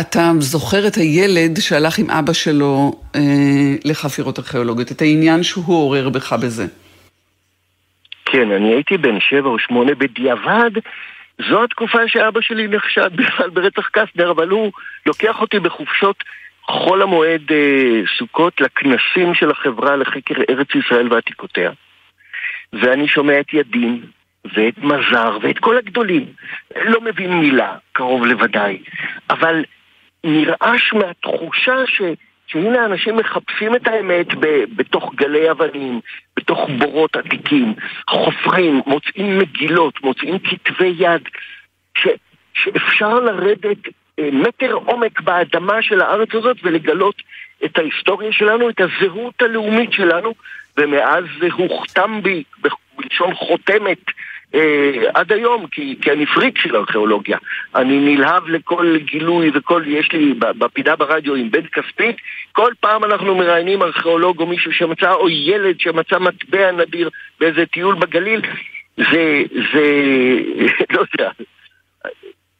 אתה 0.00 0.30
זוכר 0.38 0.86
את 0.86 0.94
הילד 0.94 1.58
שהלך 1.60 1.98
עם 1.98 2.10
אבא 2.10 2.32
שלו 2.32 3.00
אה, 3.14 3.20
לחפירות 3.84 4.38
ארכיאולוגיות, 4.38 4.92
את 4.92 5.02
העניין 5.02 5.42
שהוא 5.42 5.76
עורר 5.76 6.08
בך 6.08 6.32
בזה. 6.32 6.66
כן, 8.24 8.50
אני 8.50 8.74
הייתי 8.74 8.96
בן 8.96 9.20
שבע 9.20 9.48
או 9.48 9.58
שמונה 9.58 9.94
בדיעבד. 9.94 10.70
זו 11.48 11.64
התקופה 11.64 12.08
שאבא 12.08 12.40
שלי 12.40 12.68
נחשד 12.68 13.10
בכלל 13.20 13.50
ברצח 13.50 13.88
קסטנר, 13.88 14.30
אבל 14.30 14.48
הוא 14.48 14.72
לוקח 15.06 15.40
אותי 15.40 15.58
בחופשות 15.58 16.24
חול 16.66 17.02
המועד 17.02 17.52
אה, 17.52 18.00
סוכות 18.18 18.60
לכנסים 18.60 19.34
של 19.34 19.50
החברה 19.50 19.96
לחקר 19.96 20.34
ארץ 20.50 20.68
ישראל 20.74 21.12
ועתיקותיה. 21.12 21.70
ואני 22.72 23.08
שומע 23.08 23.40
את 23.40 23.54
ידין, 23.54 24.02
ואת 24.44 24.78
מזר, 24.78 25.38
ואת 25.42 25.58
כל 25.58 25.78
הגדולים. 25.78 26.26
לא 26.84 27.00
מבין 27.00 27.32
מילה, 27.32 27.76
קרוב 27.92 28.26
לוודאי. 28.26 28.78
אבל 29.30 29.64
נרעש 30.24 30.92
מהתחושה 30.92 31.86
ש... 31.86 32.02
שהנה 32.52 32.84
אנשים 32.84 33.16
מחפשים 33.16 33.74
את 33.74 33.88
האמת 33.88 34.34
ב, 34.34 34.64
בתוך 34.76 35.14
גלי 35.14 35.50
אבנים, 35.50 36.00
בתוך 36.36 36.60
בורות 36.78 37.16
עתיקים, 37.16 37.74
חופרים, 38.10 38.82
מוצאים 38.86 39.38
מגילות, 39.38 40.02
מוצאים 40.02 40.38
כתבי 40.38 40.94
יד, 40.98 41.22
ש, 41.98 42.08
שאפשר 42.54 43.20
לרדת 43.20 43.78
אה, 44.18 44.28
מטר 44.32 44.72
עומק 44.72 45.20
באדמה 45.20 45.82
של 45.82 46.00
הארץ 46.00 46.28
הזאת 46.34 46.56
ולגלות 46.62 47.22
את 47.64 47.78
ההיסטוריה 47.78 48.32
שלנו, 48.32 48.70
את 48.70 48.80
הזהות 48.80 49.42
הלאומית 49.42 49.92
שלנו, 49.92 50.34
ומאז 50.76 51.24
זה 51.40 51.48
הוכתם 51.52 52.20
בי, 52.22 52.42
בלשון 52.98 53.34
חותמת, 53.34 54.04
אה, 54.54 55.10
עד 55.14 55.32
היום, 55.32 55.66
כי, 55.66 55.96
כי 56.02 56.12
אני 56.12 56.26
פריק 56.26 56.58
של 56.58 56.76
ארכיאולוגיה. 56.76 57.38
אני 57.74 57.98
נלהב 57.98 58.48
לכל 58.48 58.96
גילוי 58.98 59.50
וכל, 59.54 59.82
יש 59.86 60.12
לי 60.12 60.34
בפינה 60.38 60.96
ברדיו 60.96 61.34
עם 61.34 61.50
בן 61.50 61.66
כספית, 61.72 62.16
כל 62.52 62.72
פעם 62.80 63.04
אנחנו 63.04 63.34
מראיינים 63.34 63.82
ארכיאולוג 63.82 64.40
או 64.40 64.46
מישהו 64.46 64.72
שמצא, 64.72 65.12
או 65.12 65.28
ילד 65.28 65.80
שמצא 65.80 66.18
מטבע 66.18 66.72
נדיר 66.72 67.10
באיזה 67.40 67.66
טיול 67.66 67.94
בגליל, 67.94 68.40
זה, 68.96 69.42
זה, 69.72 69.84
לא 70.94 71.04
יודע. 71.12 71.30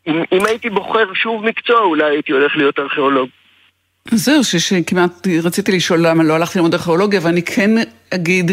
אם, 0.06 0.22
אם 0.32 0.46
הייתי 0.46 0.70
בוחר 0.70 1.14
שוב 1.14 1.44
מקצוע, 1.44 1.80
אולי 1.80 2.04
הייתי 2.04 2.32
הולך 2.32 2.56
להיות 2.56 2.78
ארכיאולוג. 2.78 3.28
זהו, 4.10 4.44
שכמעט 4.44 5.28
רציתי 5.44 5.72
לשאול 5.72 5.98
למה 6.02 6.24
לא 6.24 6.34
הלכתי 6.34 6.58
ללמוד 6.58 6.74
ארכיאולוגיה, 6.74 7.20
ואני 7.22 7.42
כן 7.42 7.70
אגיד 8.14 8.50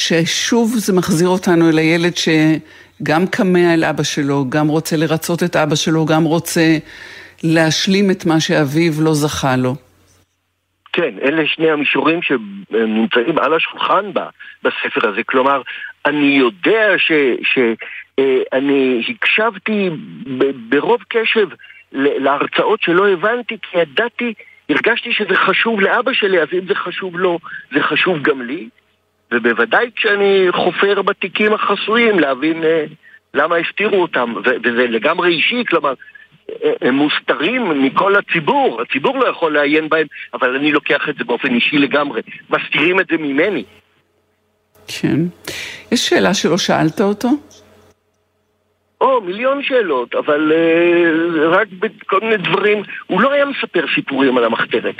ששוב 0.00 0.72
זה 0.76 0.92
מחזיר 0.92 1.28
אותנו 1.28 1.68
אל 1.68 1.78
הילד 1.78 2.16
שגם 2.16 3.26
כמה 3.26 3.74
אל 3.74 3.84
אבא 3.84 4.02
שלו, 4.02 4.44
גם 4.48 4.68
רוצה 4.68 4.96
לרצות 4.96 5.42
את 5.42 5.56
אבא 5.56 5.74
שלו, 5.74 6.06
גם 6.06 6.24
רוצה 6.24 6.66
להשלים 7.44 8.10
את 8.10 8.26
מה 8.26 8.40
שאביו 8.40 8.92
לא 9.04 9.14
זכה 9.14 9.56
לו. 9.56 9.74
כן, 10.92 11.14
אלה 11.22 11.42
שני 11.46 11.70
המישורים 11.70 12.20
שנמצאים 12.22 13.38
על 13.38 13.54
השולחן 13.54 14.04
בספר 14.62 15.08
הזה. 15.08 15.22
כלומר, 15.26 15.62
אני 16.06 16.26
יודע 16.26 16.94
שאני 16.98 17.76
אה, 19.04 19.14
הקשבתי 19.14 19.90
ברוב 20.68 21.00
קשב 21.08 21.48
להרצאות 21.92 22.82
שלא 22.82 23.08
הבנתי, 23.08 23.56
כי 23.62 23.78
ידעתי, 23.78 24.34
הרגשתי 24.68 25.12
שזה 25.12 25.36
חשוב 25.36 25.80
לאבא 25.80 26.12
שלי, 26.12 26.42
אז 26.42 26.48
אם 26.52 26.66
זה 26.68 26.74
חשוב 26.74 27.18
לו, 27.18 27.38
זה 27.72 27.82
חשוב 27.82 28.22
גם 28.22 28.42
לי. 28.42 28.68
ובוודאי 29.34 29.90
כשאני 29.96 30.46
חופר 30.52 31.02
בתיקים 31.02 31.52
החסויים 31.52 32.18
להבין 32.18 32.64
אה, 32.64 32.84
למה 33.34 33.56
הסתירו 33.56 34.02
אותם, 34.02 34.34
וזה 34.64 34.86
לגמרי 34.86 35.34
אישי, 35.34 35.64
כלומר, 35.68 35.94
אה, 36.50 36.72
הם 36.80 36.94
מוסתרים 36.94 37.82
מכל 37.84 38.16
הציבור, 38.16 38.82
הציבור 38.82 39.18
לא 39.18 39.28
יכול 39.28 39.54
לעיין 39.54 39.88
בהם, 39.88 40.06
אבל 40.34 40.56
אני 40.56 40.72
לוקח 40.72 41.08
את 41.08 41.14
זה 41.18 41.24
באופן 41.24 41.54
אישי 41.54 41.78
לגמרי, 41.78 42.20
מסתירים 42.50 43.00
את 43.00 43.06
זה 43.10 43.16
ממני. 43.16 43.64
כן. 44.88 45.20
יש 45.92 46.08
שאלה 46.08 46.34
שלא 46.34 46.58
שאלת 46.58 47.00
אותו? 47.00 47.28
או, 49.00 49.20
מיליון 49.20 49.62
שאלות, 49.62 50.14
אבל 50.14 50.52
uh, 50.52 51.48
רק 51.48 51.68
בכל 51.68 52.20
מיני 52.20 52.36
דברים, 52.36 52.82
הוא 53.06 53.20
לא 53.20 53.32
היה 53.32 53.44
מספר 53.44 53.84
סיפורים 53.94 54.38
על 54.38 54.44
המחתרת. 54.44 54.94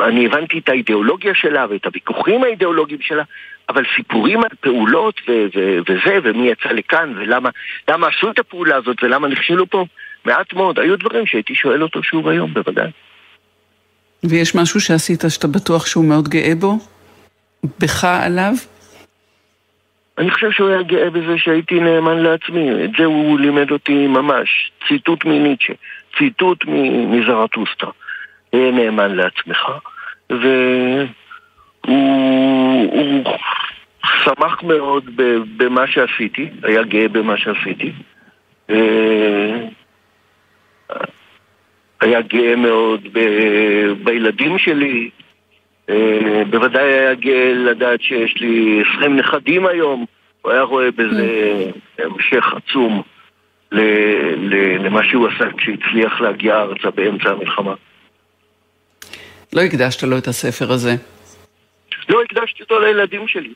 אני 0.00 0.26
הבנתי 0.26 0.58
את 0.58 0.68
האידיאולוגיה 0.68 1.34
שלה 1.34 1.66
ואת 1.70 1.86
הוויכוחים 1.86 2.44
האידיאולוגיים 2.44 3.00
שלה, 3.02 3.22
אבל 3.68 3.82
סיפורים 3.96 4.40
על 4.40 4.50
פעולות 4.60 5.20
ו- 5.28 5.46
ו- 5.56 5.78
וזה, 5.88 6.18
ומי 6.22 6.48
יצא 6.48 6.68
לכאן, 6.68 7.14
ולמה 7.16 8.08
עשו 8.08 8.30
את 8.30 8.38
הפעולה 8.38 8.76
הזאת, 8.76 9.02
ולמה 9.02 9.28
נכשלו 9.28 9.70
פה, 9.70 9.84
מעט 10.24 10.52
מאוד. 10.52 10.78
היו 10.78 10.98
דברים 10.98 11.26
שהייתי 11.26 11.54
שואל 11.54 11.82
אותו 11.82 12.02
שוב 12.02 12.28
היום, 12.28 12.54
בוודאי. 12.54 12.90
ויש 14.24 14.54
משהו 14.54 14.80
שעשית 14.80 15.24
שאתה 15.28 15.48
בטוח 15.48 15.86
שהוא 15.86 16.04
מאוד 16.04 16.28
גאה 16.28 16.54
בו? 16.60 16.78
בך 17.80 18.04
עליו? 18.04 18.52
אני 20.18 20.30
חושב 20.30 20.50
שהוא 20.50 20.68
היה 20.68 20.82
גאה 20.82 21.10
בזה 21.10 21.38
שהייתי 21.38 21.80
נאמן 21.80 22.18
לעצמי. 22.18 22.84
את 22.84 22.90
זה 22.98 23.04
הוא 23.04 23.38
לימד 23.40 23.70
אותי 23.70 24.06
ממש. 24.06 24.70
ציטוט 24.88 25.24
מניטשה, 25.24 25.72
ציטוט 26.18 26.64
מזרטוסטרה. 27.06 27.90
תהיה 28.54 28.70
נאמן 28.70 29.14
לעצמך. 29.14 29.70
והוא 30.30 31.04
שמח 34.24 34.62
מאוד 34.62 35.10
במה 35.56 35.86
שעשיתי, 35.86 36.48
היה 36.62 36.82
גאה 36.82 37.08
במה 37.08 37.36
שעשיתי. 37.36 37.92
היה 42.00 42.20
גאה 42.20 42.56
מאוד 42.56 43.00
ב- 43.12 43.92
בילדים 44.04 44.58
שלי. 44.58 45.10
אה, 45.90 46.42
בוודאי 46.50 46.92
היה 46.92 47.14
גאה 47.14 47.52
לדעת 47.54 48.02
שיש 48.02 48.36
לי 48.40 48.82
20 48.96 49.16
נכדים 49.16 49.66
היום. 49.66 50.04
הוא 50.42 50.52
היה 50.52 50.62
רואה 50.62 50.90
בזה 50.90 51.54
המשך 51.98 52.54
עצום 52.56 53.02
למה 53.72 55.04
שהוא 55.04 55.28
עשה 55.28 55.44
כשהצליח 55.56 56.20
להגיע 56.20 56.60
ארצה 56.60 56.90
באמצע 56.90 57.30
המלחמה. 57.30 57.74
לא 59.54 59.60
הקדשת 59.60 60.02
לו 60.02 60.18
את 60.18 60.28
הספר 60.28 60.72
הזה. 60.72 60.94
לא 62.08 62.22
הקדשתי 62.22 62.62
אותו 62.62 62.78
לילדים 62.78 63.28
שלי. 63.28 63.52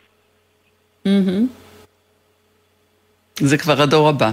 זה 3.37 3.59
כבר 3.59 3.83
הדור 3.83 4.09
הבא. 4.09 4.31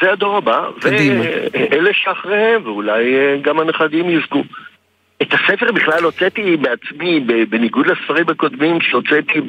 זה 0.00 0.12
הדור 0.12 0.36
הבא, 0.36 0.68
ואלה 0.82 1.90
שאחריהם, 1.94 2.66
ואולי 2.66 3.14
אה, 3.14 3.36
גם 3.42 3.60
הנכדים 3.60 4.10
יזכו. 4.10 4.42
את 5.22 5.34
הספר 5.34 5.72
בכלל 5.72 6.04
הוצאתי 6.04 6.56
בעצמי, 6.56 7.20
בניגוד 7.48 7.86
לספרים 7.86 8.28
הקודמים 8.28 8.80
שהוצאתי 8.80 9.40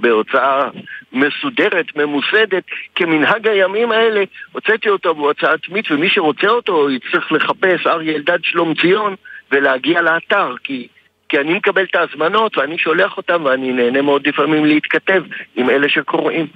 בהוצאה 0.00 0.68
מסודרת, 1.12 1.96
ממוסדת, 1.96 2.64
כמנהג 2.94 3.48
הימים 3.48 3.92
האלה, 3.92 4.24
הוצאתי 4.52 4.88
אותו 4.88 5.14
בהוצאה 5.14 5.52
עצמית, 5.52 5.90
ומי 5.90 6.08
שרוצה 6.08 6.48
אותו 6.48 6.90
יצטרך 6.90 7.32
לחפש 7.32 7.86
אריה 7.86 8.16
אלדד 8.16 8.38
שלום 8.42 8.74
ציון, 8.74 9.14
ולהגיע 9.52 10.02
לאתר, 10.02 10.54
כי, 10.64 10.88
כי 11.28 11.38
אני 11.38 11.54
מקבל 11.54 11.84
את 11.84 11.94
ההזמנות 11.94 12.58
ואני 12.58 12.78
שולח 12.78 13.16
אותם 13.16 13.44
ואני 13.44 13.72
נהנה 13.72 14.02
מאוד 14.02 14.28
לפעמים 14.28 14.64
להתכתב 14.64 15.22
עם 15.56 15.70
אלה 15.70 15.88
שקוראים. 15.88 16.46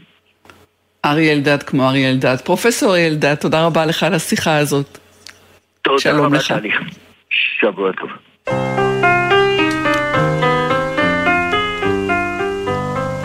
אריה 1.05 1.33
אלדד 1.33 1.63
כמו 1.63 1.89
אריה 1.89 2.11
אלדד. 2.11 2.37
פרופסור 2.45 2.91
אריה 2.91 3.07
אלדד, 3.09 3.35
תודה 3.35 3.67
רבה 3.67 3.87
לך 3.87 4.03
על 4.03 4.15
השיחה 4.15 4.57
הזאת. 4.57 4.99
תודה 5.83 6.01
שלום 6.01 6.27
רבה, 6.27 6.37
לך. 6.37 6.55
שבוע 7.31 7.93
טוב. 7.93 8.11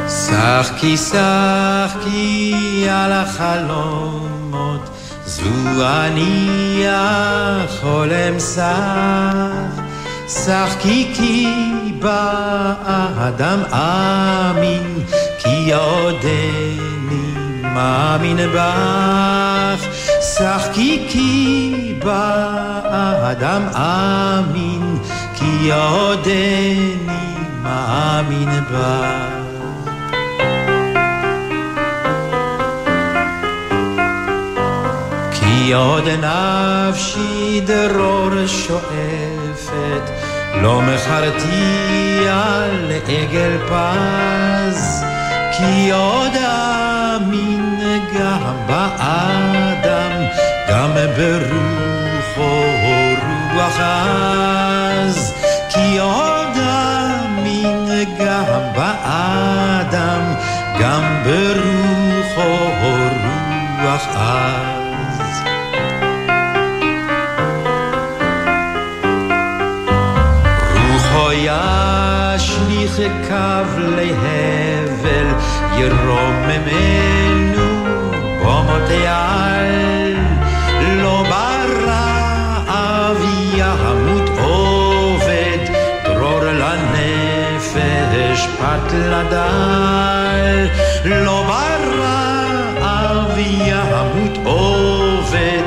שחקי 0.08 0.98
שחקי 0.98 2.54
על 2.90 3.12
החלומות 3.12 4.82
זו 5.38 5.86
אני 5.88 6.84
החולם 6.90 8.40
סך, 8.40 9.82
שחקי 10.28 11.14
כי 11.18 11.48
באדם 12.00 13.60
אמין, 13.72 15.04
כי 15.40 15.74
עודני 15.74 17.34
מאמין 17.62 18.38
בך. 18.54 19.86
שחקי 20.38 21.08
כי 21.10 21.94
באדם 22.04 23.62
אמין, 23.76 24.98
כי 25.36 25.72
עודני 25.72 26.98
מאמין 27.64 28.50
בך. 28.72 29.37
כי 35.68 35.74
עוד 35.74 36.08
נפשי 36.08 37.62
דרור 37.66 38.48
שואפת, 38.48 40.12
לא 40.62 40.82
מכרתי 40.82 42.28
על 42.30 42.92
עגל 43.08 43.58
פז, 43.68 45.04
כי 45.58 45.92
עוד 45.92 46.32
אמין 46.36 47.80
גם 48.20 48.56
באדם, 48.68 50.22
גם 50.70 50.90
ברוחו 51.18 52.64
רוח 52.84 53.80
אז, 53.80 55.34
כי 55.70 56.00
עוד 56.00 56.58
המין 56.58 57.90
גם 58.20 58.62
באדם, 58.76 60.34
גם 60.80 61.24
ברוחו 61.24 62.58
רוח 63.82 64.08
אז. 64.16 64.77
ירוממנו 75.78 77.68
במותי 78.42 79.08
על, 79.08 80.16
לא 80.82 81.24
ברעב 81.30 83.18
ימות 83.54 84.30
עובד, 84.44 85.58
דרור 86.04 86.44
לנפש 86.44 88.48
פת 88.60 88.94
לדל, 88.94 90.68
לא 91.06 91.44
ברעב 91.48 93.38
ימות 93.38 94.38
עובד, 94.44 95.64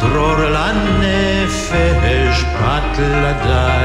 דרור 0.00 0.38
לנפש 0.38 2.44
פת 2.60 2.98
לדל. 2.98 3.81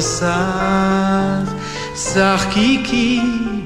שח 0.00 1.52
שחקי 1.96 2.82
כי 2.84 3.20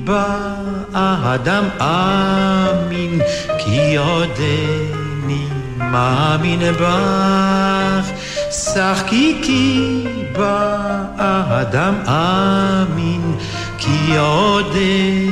באדם 0.04 1.64
אמין 1.80 3.20
כי 3.58 3.96
עודני 3.96 5.46
מאמין 5.76 6.60
בך 6.72 8.10
שחקי 8.50 9.38
כי 9.42 10.04
באדם 10.32 11.94
אמין 12.06 13.38
כי 13.78 14.16
עודני 14.16 15.30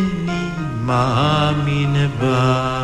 מאמין 0.81 2.09
בך 2.21 2.79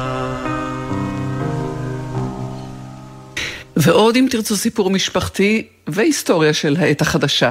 ועוד 3.76 4.16
אם 4.16 4.26
תרצו 4.30 4.56
סיפור 4.56 4.90
משפחתי 4.90 5.66
והיסטוריה 5.86 6.54
של 6.54 6.76
העת 6.78 7.00
החדשה. 7.00 7.50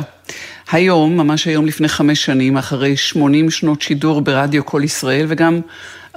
היום, 0.73 1.17
ממש 1.17 1.45
היום 1.45 1.65
לפני 1.65 1.87
חמש 1.87 2.25
שנים, 2.25 2.57
אחרי 2.57 2.97
80 2.97 3.51
שנות 3.51 3.81
שידור 3.81 4.21
ברדיו 4.21 4.65
כל 4.65 4.81
ישראל 4.83 5.25
וגם 5.29 5.61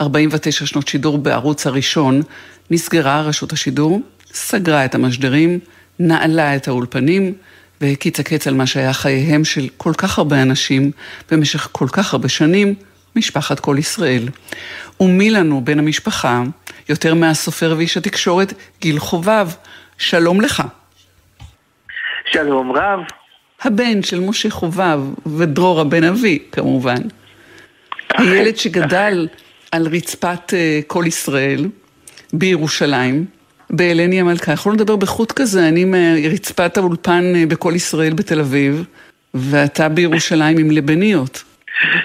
49 0.01 0.67
שנות 0.67 0.89
שידור 0.89 1.19
בערוץ 1.19 1.67
הראשון, 1.67 2.23
נסגרה 2.71 3.21
רשות 3.21 3.53
השידור, 3.53 4.01
סגרה 4.33 4.85
את 4.85 4.95
המשדרים, 4.95 5.59
נעלה 5.99 6.57
את 6.57 6.69
האולפנים 6.69 7.35
והקיצה 7.81 8.23
קץ 8.23 8.47
על 8.47 8.55
מה 8.55 8.67
שהיה 8.67 8.93
חייהם 8.93 9.45
של 9.45 9.69
כל 9.77 9.93
כך 9.99 10.19
הרבה 10.19 10.43
אנשים 10.43 10.91
במשך 11.31 11.69
כל 11.73 11.89
כך 11.93 12.13
הרבה 12.13 12.29
שנים, 12.29 12.75
משפחת 13.17 13.61
כל 13.61 13.77
ישראל. 13.79 14.29
ומי 15.01 15.31
לנו 15.31 15.65
בן 15.65 15.79
המשפחה, 15.79 16.43
יותר 16.89 17.15
מהסופר 17.15 17.75
ואיש 17.77 17.97
התקשורת, 17.97 18.53
גיל 18.81 18.99
חובב. 18.99 19.49
שלום 19.99 20.41
לך. 20.41 20.63
שלום 22.33 22.73
רב. 22.73 23.26
הבן 23.67 24.03
של 24.03 24.21
משה 24.21 24.51
חובב 24.51 25.01
ודרור 25.27 25.81
הבן 25.81 26.05
אבי, 26.05 26.39
כמובן. 26.53 27.03
הילד 28.15 28.57
שגדל 28.57 29.29
על 29.73 29.87
רצפת 29.87 30.53
uh, 30.53 30.85
כל 30.87 31.05
ישראל 31.07 31.69
בירושלים, 32.33 33.25
בהלני 33.71 34.21
המלכה. 34.21 34.53
יכולנו 34.53 34.77
לדבר 34.77 34.97
בחוט 34.97 35.33
כזה, 35.33 35.69
אני 35.69 35.85
מרצפת 35.85 36.77
האולפן 36.77 37.33
uh, 37.35 37.51
בכל 37.51 37.73
ישראל 37.77 38.13
בתל 38.13 38.41
אביב, 38.41 38.85
ואתה 39.35 39.89
בירושלים 39.89 40.59
עם 40.59 40.71
לבניות, 40.71 41.45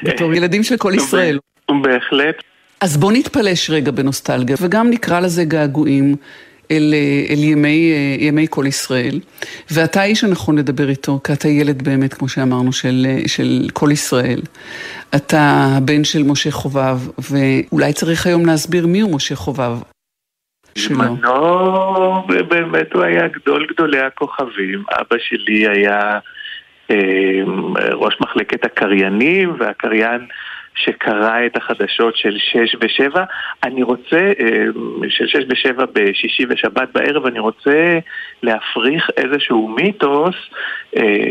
בתור 0.04 0.34
ילדים 0.34 0.64
של 0.64 0.78
כל 0.78 0.94
ישראל. 0.96 1.40
בהחלט. 1.84 2.36
אז 2.82 2.98
בוא 2.98 3.12
נתפלש 3.12 3.70
רגע 3.70 3.92
בנוסטלגיה, 3.92 4.56
וגם 4.60 4.90
נקרא 4.90 5.20
לזה 5.20 5.44
געגועים 5.44 6.16
אל, 6.72 6.94
אל 7.30 7.44
ימי, 7.44 7.94
ימי 8.20 8.48
כל 8.50 8.64
ישראל. 8.68 9.20
ואתה 9.72 10.02
האיש 10.02 10.24
הנכון 10.24 10.58
לדבר 10.58 10.90
איתו, 10.90 11.20
כי 11.24 11.34
אתה 11.34 11.48
ילד 11.48 11.82
באמת, 11.82 12.14
כמו 12.14 12.30
שאמרנו, 12.30 12.74
של, 12.74 13.06
של 13.28 13.68
כל 13.74 13.90
ישראל. 13.92 14.42
אתה 15.16 15.68
הבן 15.78 16.04
של 16.04 16.24
משה 16.24 16.52
חובב, 16.52 16.98
ואולי 17.32 17.94
צריך 17.94 18.28
היום 18.28 18.46
להסביר 18.46 18.88
מיהו 18.88 19.16
משה 19.16 19.36
חובב. 19.36 19.72
בזמנו, 20.76 22.28
באמת 22.28 22.94
הוא 22.94 23.04
היה 23.04 23.28
גדול 23.28 23.68
גדולי 23.74 24.00
הכוכבים. 24.00 24.84
אבא 25.00 25.18
שלי 25.20 25.68
היה 25.68 26.20
אה, 26.92 27.42
ראש 27.94 28.18
מחלקת 28.22 28.66
הקריינים, 28.66 29.56
והקריין... 29.60 30.28
שקרא 30.76 31.46
את 31.46 31.58
החדשות 31.58 32.18
של 32.18 32.38
שש 32.38 32.76
ושבע. 32.82 33.24
אני 33.64 33.84
רוצה, 33.84 34.32
של 35.10 35.28
שש 35.28 35.44
ושבע 35.50 35.86
בשישי 35.94 36.44
ושבת 36.50 36.90
בערב, 36.94 37.26
אני 37.26 37.40
רוצה 37.40 38.00
להפריך 38.44 39.10
איזשהו 39.18 39.68
מיתוס. 39.68 40.36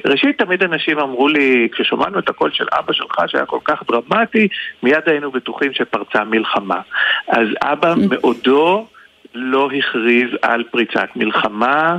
ראשית, 0.06 0.38
תמיד 0.38 0.62
אנשים 0.62 0.98
אמרו 0.98 1.28
לי, 1.28 1.68
כששמענו 1.72 2.18
את 2.18 2.28
הקול 2.28 2.50
של 2.52 2.66
אבא 2.78 2.92
שלך 2.92 3.16
שהיה 3.26 3.46
כל 3.46 3.58
כך 3.64 3.82
דרמטי, 3.90 4.48
מיד 4.82 5.02
היינו 5.06 5.30
בטוחים 5.30 5.72
שפרצה 5.72 6.24
מלחמה. 6.24 6.80
אז 7.28 7.46
אבא 7.62 7.94
מעודו 8.10 8.86
לא 9.34 9.70
הכריז 9.78 10.30
על 10.42 10.64
פריצת 10.70 11.08
מלחמה. 11.16 11.98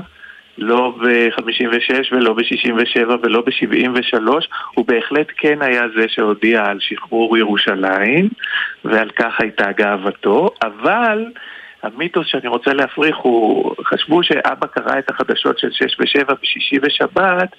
לא 0.58 0.94
ב-56 1.02 1.94
ולא 2.12 2.34
ב-67 2.34 3.10
ולא 3.24 3.42
ב-73, 3.42 4.28
הוא 4.74 4.86
בהחלט 4.86 5.28
כן 5.38 5.62
היה 5.62 5.84
זה 5.96 6.06
שהודיע 6.08 6.66
על 6.66 6.78
שחרור 6.80 7.38
ירושלים, 7.38 8.30
ועל 8.86 9.10
כך 9.10 9.42
הייתה 9.42 9.72
גאוותו, 9.72 10.50
אבל 10.64 11.26
המיתוס 11.84 12.28
שאני 12.28 12.48
רוצה 12.48 12.74
להפריך 12.74 13.18
הוא, 13.18 13.76
חשבו 13.84 14.24
שאבא 14.24 14.68
קרא 14.68 15.00
את 15.00 15.10
החדשות 15.10 15.60
של 15.60 15.72
6 15.72 16.00
ו-7 16.00 16.34
בשישי 16.42 16.78
ושבת, 16.82 17.50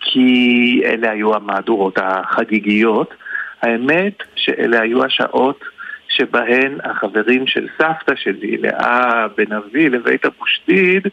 כי 0.00 0.82
אלה 0.84 1.10
היו 1.10 1.34
המהדורות 1.34 1.98
החגיגיות. 2.02 3.14
האמת 3.62 4.22
שאלה 4.34 4.80
היו 4.80 5.04
השעות 5.04 5.64
שבהן 6.08 6.78
החברים 6.84 7.46
של 7.46 7.66
סבתא 7.78 8.14
שלי, 8.16 8.56
לאה 8.56 9.26
בן 9.36 9.52
אבי, 9.52 9.88
לבית 9.88 10.26
אבושתיד, 10.26 11.08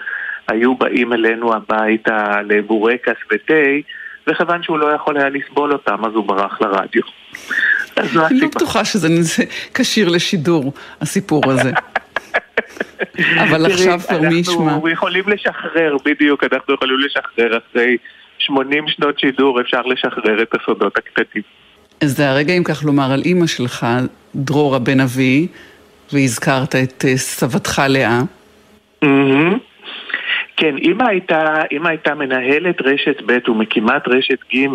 היו 0.47 0.75
באים 0.75 1.13
אלינו 1.13 1.53
הביתה 1.53 2.41
לבורקס 2.41 3.17
ותה, 3.31 3.53
וכיוון 4.27 4.63
שהוא 4.63 4.79
לא 4.79 4.93
יכול 4.93 5.17
היה 5.17 5.29
לסבול 5.29 5.73
אותם, 5.73 6.05
אז 6.05 6.13
הוא 6.13 6.25
ברח 6.25 6.61
לרדיו. 6.61 7.01
אני 7.97 8.39
לא 8.39 8.47
בטוחה 8.47 8.85
שזה 8.85 9.07
כשיר 9.73 10.09
לשידור, 10.09 10.73
הסיפור 11.01 11.51
הזה. 11.51 11.71
אבל 13.43 13.65
עכשיו 13.65 13.99
כבר 14.07 14.21
מי 14.21 14.35
ישמע. 14.35 14.73
אנחנו 14.73 14.89
יכולים 14.89 15.23
לשחרר, 15.27 15.97
בדיוק, 16.05 16.43
אנחנו 16.43 16.73
יכולים 16.73 16.97
לשחרר 16.99 17.57
אחרי 17.57 17.97
80 18.37 18.85
שנות 18.87 19.19
שידור, 19.19 19.61
אפשר 19.61 19.81
לשחרר 19.81 20.41
את 20.41 20.55
הסודות 20.61 20.97
הקטנים. 20.97 21.43
אז 22.01 22.17
זה 22.17 22.29
הרגע, 22.29 22.53
אם 22.53 22.63
כך 22.63 22.83
לומר, 22.85 23.11
על 23.11 23.21
אימא 23.25 23.47
שלך, 23.47 23.85
דרורה 24.35 24.79
בן 24.79 24.99
אבי, 24.99 25.47
והזכרת 26.13 26.75
את 26.75 27.05
אה, 27.07 27.17
סבתך 27.17 27.81
לאה. 27.89 28.21
כן, 30.57 30.77
אימא 30.77 31.03
הייתה, 31.03 31.63
אימא 31.71 31.87
הייתה 31.87 32.15
מנהלת 32.15 32.81
רשת 32.81 33.21
ב' 33.25 33.49
ומקימת 33.49 34.07
רשת 34.07 34.39
ג', 34.55 34.67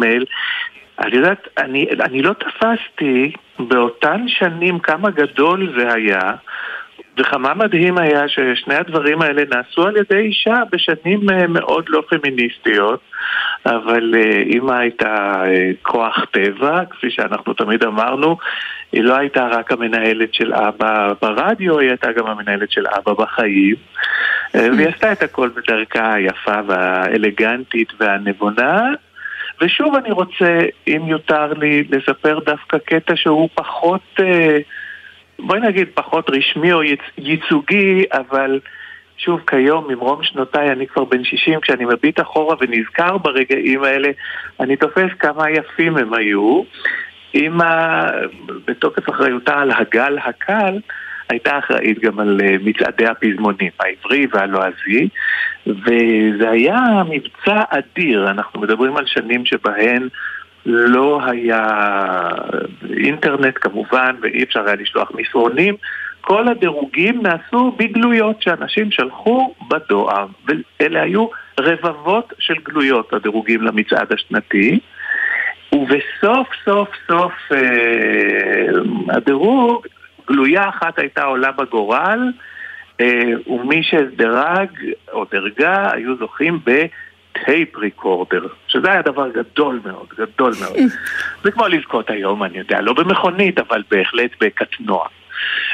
את 1.00 1.12
יודעת, 1.12 1.48
אני, 1.58 1.86
אני 2.00 2.22
לא 2.22 2.32
תפסתי 2.32 3.32
באותן 3.58 4.28
שנים 4.28 4.78
כמה 4.78 5.10
גדול 5.10 5.72
זה 5.78 5.94
היה, 5.94 6.20
וכמה 7.18 7.54
מדהים 7.54 7.98
היה 7.98 8.28
ששני 8.28 8.74
הדברים 8.74 9.22
האלה 9.22 9.42
נעשו 9.54 9.86
על 9.86 9.96
ידי 9.96 10.18
אישה 10.18 10.54
בשנים 10.72 11.30
אה, 11.30 11.46
מאוד 11.46 11.84
לא 11.88 12.02
פמיניסטיות, 12.08 13.00
אבל 13.66 14.14
אה, 14.16 14.42
אימא 14.42 14.72
הייתה 14.72 15.42
אה, 15.46 15.70
כוח 15.82 16.24
טבע, 16.30 16.84
כפי 16.90 17.10
שאנחנו 17.10 17.52
תמיד 17.54 17.84
אמרנו, 17.84 18.36
היא 18.92 19.02
לא 19.02 19.16
הייתה 19.16 19.46
רק 19.46 19.72
המנהלת 19.72 20.34
של 20.34 20.54
אבא 20.54 21.12
ברדיו, 21.22 21.78
היא 21.78 21.88
הייתה 21.88 22.12
גם 22.12 22.26
המנהלת 22.26 22.70
של 22.70 22.86
אבא 22.86 23.12
בחיים, 23.12 23.74
והיא 24.54 24.88
עשתה 24.88 25.12
את 25.12 25.22
הכל 25.22 25.48
בדרכה 25.48 26.14
היפה 26.14 26.60
והאלגנטית 26.66 27.92
והנבונה. 28.00 28.88
ושוב 29.60 29.94
אני 29.94 30.10
רוצה, 30.10 30.60
אם 30.88 31.02
יותר 31.06 31.52
לי, 31.52 31.84
לספר 31.90 32.38
דווקא 32.38 32.78
קטע 32.78 33.16
שהוא 33.16 33.48
פחות... 33.54 34.20
בואי 35.38 35.60
נגיד 35.60 35.88
פחות 35.94 36.30
רשמי 36.30 36.72
או 36.72 36.80
ייצוגי, 37.18 38.04
אבל 38.12 38.60
שוב, 39.16 39.40
כיום, 39.46 39.86
ממרום 39.88 40.22
שנותיי, 40.22 40.72
אני 40.72 40.86
כבר 40.86 41.04
בן 41.04 41.24
60, 41.24 41.60
כשאני 41.60 41.84
מביט 41.84 42.20
אחורה 42.20 42.56
ונזכר 42.60 43.18
ברגעים 43.18 43.84
האלה, 43.84 44.08
אני 44.60 44.76
תופס 44.76 45.10
כמה 45.18 45.50
יפים 45.50 45.96
הם 45.96 46.14
היו. 46.14 46.62
אמא, 47.34 48.06
בתוקף 48.66 49.10
אחריותה 49.10 49.58
על 49.58 49.70
הגל 49.70 50.18
הקל, 50.24 50.78
הייתה 51.28 51.58
אחראית 51.58 51.98
גם 52.00 52.20
על 52.20 52.40
אה, 52.44 52.56
מצעדי 52.64 53.06
הפזמונים, 53.06 53.70
העברי 53.80 54.26
והלועזי, 54.32 55.08
וזה 55.66 56.50
היה 56.50 57.02
מבצע 57.08 57.62
אדיר. 57.68 58.30
אנחנו 58.30 58.60
מדברים 58.60 58.96
על 58.96 59.06
שנים 59.06 59.46
שבהן 59.46 60.08
לא 60.66 61.20
היה 61.26 61.68
אינטרנט 62.96 63.54
כמובן, 63.60 64.16
ואי 64.22 64.42
אפשר 64.42 64.66
היה 64.66 64.76
לשלוח 64.76 65.10
מסרונים. 65.14 65.74
כל 66.20 66.48
הדירוגים 66.48 67.22
נעשו 67.22 67.72
בגלויות 67.78 68.42
שאנשים 68.42 68.90
שלחו 68.90 69.54
בדואר, 69.68 70.26
ואלה 70.46 71.02
היו 71.02 71.26
רבבות 71.60 72.32
של 72.38 72.54
גלויות, 72.64 73.12
הדירוגים 73.12 73.62
למצעד 73.62 74.12
השנתי. 74.12 74.80
ובסוף 75.74 76.48
סוף 76.64 76.88
סוף 77.08 77.32
אה, 77.52 79.16
הדירוג, 79.16 79.86
גלויה 80.28 80.68
אחת 80.68 80.98
הייתה 80.98 81.24
עולה 81.24 81.52
בגורל, 81.52 82.32
אה, 83.00 83.22
ומי 83.46 83.82
שדרג 83.82 84.68
או 85.12 85.24
דרגה 85.32 85.92
היו 85.92 86.16
זוכים 86.16 86.58
ב... 86.64 86.86
טייפ 87.44 87.76
ריקורדר, 87.76 88.46
שזה 88.68 88.90
היה 88.90 89.02
דבר 89.02 89.28
גדול 89.30 89.80
מאוד, 89.84 90.06
גדול 90.18 90.52
מאוד. 90.60 90.76
זה 91.44 91.50
כמו 91.50 91.68
לזכות 91.68 92.10
היום, 92.10 92.42
אני 92.42 92.58
יודע, 92.58 92.80
לא 92.80 92.92
במכונית, 92.92 93.58
אבל 93.58 93.82
בהחלט 93.90 94.30
בקטנוע. 94.40 95.06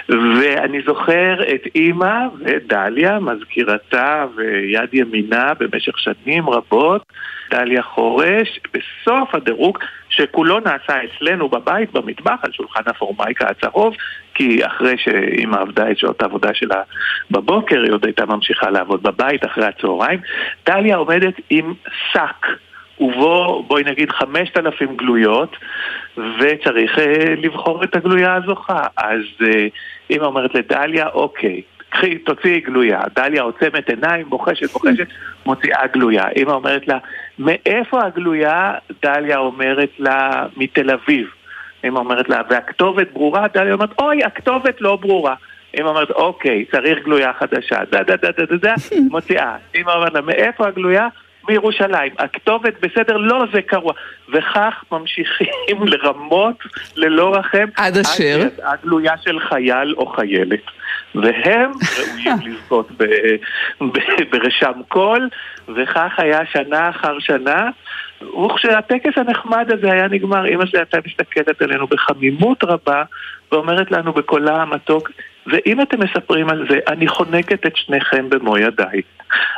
ואני 0.09 0.83
זוכר 0.87 1.43
את 1.55 1.63
אימא 1.75 2.27
ודליה, 2.41 3.19
מזכירתה 3.19 4.25
ויד 4.37 4.89
ימינה 4.95 5.53
במשך 5.59 5.99
שנים 5.99 6.51
רבות, 6.51 7.03
דליה 7.51 7.83
חורש, 7.83 8.61
בסוף 8.75 9.35
הדירוג, 9.35 9.79
שכולו 10.09 10.61
נעשה 10.61 10.99
אצלנו 11.05 11.49
בבית, 11.49 11.93
במטבח, 11.93 12.39
על 12.43 12.53
שולחן 12.53 12.81
הפורמייקה 12.87 13.47
הצהוב, 13.49 13.95
כי 14.35 14.67
אחרי 14.67 14.95
שאימא 14.99 15.57
עבדה 15.57 15.91
את 15.91 15.99
שעות 15.99 16.23
העבודה 16.23 16.55
שלה 16.55 16.83
בבוקר, 17.31 17.83
היא 17.83 17.93
עוד 17.93 18.05
הייתה 18.05 18.27
ממשיכה 18.27 18.71
לעבוד 18.71 19.03
בבית 19.03 19.45
אחרי 19.45 19.67
הצהריים, 19.67 20.21
דליה 20.67 20.97
עומדת 20.97 21.35
עם 21.51 21.75
שק. 22.13 22.47
ובו, 23.01 23.63
בואי 23.67 23.83
נגיד, 23.85 24.11
חמשת 24.11 24.57
אלפים 24.57 24.97
גלויות, 24.97 25.57
וצריך 26.17 26.99
אה, 26.99 27.35
לבחור 27.37 27.85
את 27.85 27.97
הגלויה 27.97 28.35
הזוכה. 28.35 28.87
אז 28.97 29.23
אה, 29.43 29.67
אמא 30.11 30.25
אומרת 30.25 30.55
לדליה, 30.55 31.09
אוקיי, 31.09 31.63
קחי, 31.89 32.19
תוציאי 32.19 32.61
גלויה. 32.61 33.01
דליה 33.17 33.43
עוצמת 33.43 33.91
עיניים, 33.91 34.31
בוחשת, 34.31 34.73
בוחשת, 34.73 35.07
מוציאה 35.47 35.87
גלויה. 35.87 36.25
אמא 36.37 36.53
אומרת 36.53 36.89
לה, 36.89 36.99
מאיפה 37.39 38.05
הגלויה? 38.05 38.75
דליה 39.03 39.39
אומרת 39.39 39.91
לה, 39.99 40.47
מתל 40.57 40.91
אביב. 40.91 41.27
אמא 41.85 41.99
אומרת 41.99 42.29
לה, 42.29 42.41
והכתובת 42.51 43.13
ברורה? 43.13 43.47
דליה 43.55 43.75
אומרת, 43.75 44.01
אוי, 44.01 44.25
הכתובת 44.25 44.81
לא 44.81 44.97
ברורה. 44.97 45.35
אמא 45.81 45.89
אומרת, 45.89 46.11
אוקיי, 46.11 46.65
צריך 46.65 47.05
גלויה 47.05 47.33
חדשה. 47.39 47.79
דה 47.91 48.03
דה 48.03 48.17
דה 48.17 48.31
דה 48.31 48.45
דה 48.45 48.57
דה, 48.57 48.75
מוציאה. 49.11 49.57
אמא 49.75 49.91
אומרת 49.91 50.15
לה, 50.15 50.21
מאיפה 50.21 50.67
הגלויה? 50.67 51.09
מירושלים. 51.49 52.13
הכתובת 52.19 52.75
בסדר, 52.81 53.17
לא, 53.17 53.45
זה 53.53 53.63
קרוע. 53.63 53.93
וכך 54.33 54.85
ממשיכים 54.93 55.83
לרמות 55.93 56.57
ללא 56.97 57.35
רחם. 57.35 57.67
עד 57.77 57.97
אשר? 57.97 58.41
עד 58.43 58.61
הגלויה 58.63 59.13
של 59.25 59.41
חייל 59.41 59.95
או 59.97 60.07
חיילת. 60.07 60.61
והם 61.15 61.71
ראויים 61.99 62.37
לזכות 62.45 62.91
ברשם 64.31 64.73
קול, 64.89 65.29
וכך 65.69 66.13
היה 66.19 66.41
שנה 66.53 66.91
אחר 66.91 67.19
שנה. 67.19 67.71
וכשהטקס 68.23 69.19
הנחמד 69.19 69.73
הזה 69.73 69.93
היה 69.93 70.09
נגמר, 70.09 70.49
אמא 70.49 70.67
שלי 70.67 70.79
הייתה 70.79 70.99
מסתכלת 71.07 71.63
עלינו 71.63 71.87
בחמימות 71.87 72.65
רבה, 72.65 73.03
ואומרת 73.53 73.91
לנו 73.91 74.13
בקולה 74.13 74.63
המתוק, 74.63 75.11
ואם 75.53 75.83
אתם 75.83 75.97
מספרים 76.01 76.49
על 76.49 76.67
זה, 76.71 76.79
אני 76.89 77.09
חונקת 77.09 77.67
את 77.67 77.73
שניכם 77.77 78.31
במו 78.31 78.59
ידיי. 78.59 79.01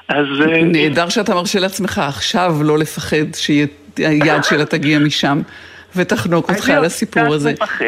אז... 0.08 0.26
אה, 0.46 0.62
נהדר 0.64 1.08
שאתה 1.08 1.34
מרשה 1.34 1.60
לעצמך 1.60 1.98
עכשיו 2.08 2.52
לא 2.62 2.78
לפחד 2.78 3.34
שהיד 3.34 4.42
שלה 4.42 4.64
תגיע 4.64 4.98
משם. 4.98 5.40
ותחנוק 5.96 6.50
אותך 6.50 6.68
על 6.68 6.84
הסיפור 6.84 7.34
הזה. 7.34 7.48
אני 7.48 7.54
מפחד, 7.62 7.84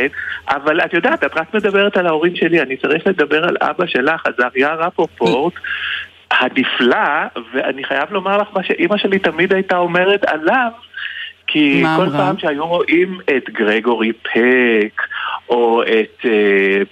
אבל 0.48 0.80
את 0.80 0.94
יודעת, 0.94 1.24
את 1.24 1.36
רק 1.36 1.54
מדברת 1.54 1.96
על 1.96 2.06
ההורים 2.06 2.36
שלי, 2.36 2.62
אני 2.62 2.76
צריך 2.76 3.06
לדבר 3.06 3.44
על 3.44 3.56
אבא 3.60 3.86
שלך, 3.86 4.26
עזריה 4.26 4.74
רפופורט, 4.74 5.54
הנפלא, 6.30 7.26
ואני 7.54 7.84
חייב 7.84 8.12
לומר 8.12 8.36
לך 8.38 8.48
מה 8.54 8.64
שאימא 8.64 8.96
שלי 8.96 9.18
תמיד 9.18 9.52
הייתה 9.52 9.76
אומרת 9.76 10.24
עליו, 10.24 10.70
כי 11.52 11.82
כל 11.96 12.02
אמרה? 12.02 12.18
פעם 12.18 12.38
שהיו 12.38 12.66
רואים 12.66 13.18
את 13.36 13.50
גרגורי 13.50 14.12
פק, 14.12 15.02
או 15.48 15.82
את 15.82 16.20
uh, 16.20 16.26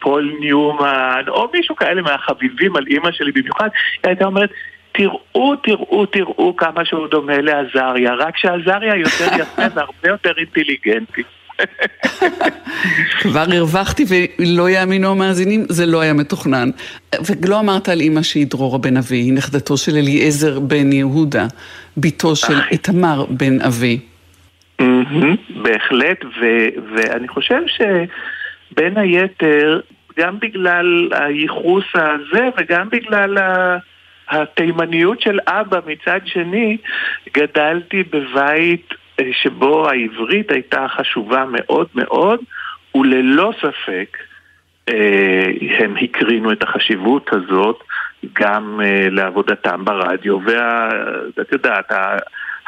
פול 0.01 0.33
ניומן, 0.41 1.23
או 1.29 1.49
מישהו 1.55 1.77
כאלה 1.77 2.03
מהחביבים 2.03 2.77
על 2.77 2.87
אימא 2.87 3.13
שלי 3.13 3.33
במיוחד, 3.33 3.69
היא 4.03 4.09
הייתה 4.09 4.25
אומרת, 4.25 4.51
תראו, 4.93 5.57
תראו, 5.57 6.07
תראו 6.07 6.57
כמה 6.57 6.85
שהוא 6.85 7.07
דומה 7.07 7.41
לעזריה, 7.41 8.15
רק 8.15 8.37
שעזריה 8.37 8.97
יותר 8.97 9.25
יפה 9.41 9.63
והרבה 9.75 10.09
יותר 10.09 10.33
אינטליגנטי. 10.39 11.23
כבר 13.21 13.45
הרווחתי 13.53 14.05
ולא 14.39 14.71
יאמינו 14.71 15.11
המאזינים, 15.11 15.67
זה 15.69 15.87
לא 15.87 16.01
היה 16.01 16.13
מתוכנן. 16.13 16.71
ולא 17.27 17.61
אמרת 17.61 17.89
על 17.89 18.01
אימא 18.01 18.23
שהיא 18.23 18.47
דרורה 18.47 18.79
בן 18.79 18.97
אבי, 18.97 19.31
נכדתו 19.31 19.77
של 19.77 19.97
אליעזר 19.97 20.61
בן 20.61 20.93
יהודה, 20.93 21.47
בתו 21.97 22.37
של 22.37 22.61
איתמר 22.71 23.25
בן 23.31 23.61
אבי. 23.61 23.99
בהחלט, 25.63 26.25
ואני 26.95 27.29
חושב 27.29 27.61
שבין 27.67 28.97
היתר, 28.97 29.81
גם 30.19 30.39
בגלל 30.39 31.09
הייחוס 31.13 31.85
הזה 31.95 32.49
וגם 32.57 32.89
בגלל 32.91 33.39
התימניות 34.31 35.21
של 35.21 35.39
אבא 35.47 35.81
מצד 35.87 36.21
שני, 36.25 36.77
גדלתי 37.35 38.03
בבית 38.03 38.95
אה, 39.21 39.25
שבו 39.33 39.89
העברית 39.89 40.51
הייתה 40.51 40.87
חשובה 40.89 41.45
מאוד 41.49 41.89
מאוד, 41.95 42.41
וללא 42.95 43.53
ספק 43.59 44.17
אה, 44.89 45.51
הם 45.79 45.95
הקרינו 46.03 46.53
את 46.53 46.63
החשיבות 46.63 47.33
הזאת 47.33 47.79
גם 48.33 48.81
אה, 48.85 49.09
לעבודתם 49.11 49.85
ברדיו, 49.85 50.39
ואת 50.45 51.53
יודעת, 51.53 51.93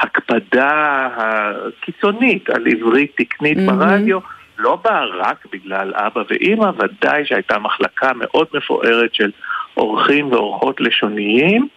ההקפדה 0.03 1.09
הקיצונית 1.17 2.51
על 2.51 2.67
עברית 2.67 3.13
תקנית 3.17 3.59
mm-hmm. 3.59 3.73
ברדיו 3.73 4.19
לא 4.59 4.79
באה 4.85 5.05
רק 5.05 5.47
בגלל 5.53 5.93
אבא 5.95 6.23
ואימא, 6.31 6.71
ודאי 6.79 7.25
שהייתה 7.25 7.59
מחלקה 7.59 8.13
מאוד 8.15 8.47
מפוארת 8.55 9.15
של 9.15 9.31
אורחים 9.77 10.33
ואורחות 10.33 10.81
לשוניים. 10.81 11.69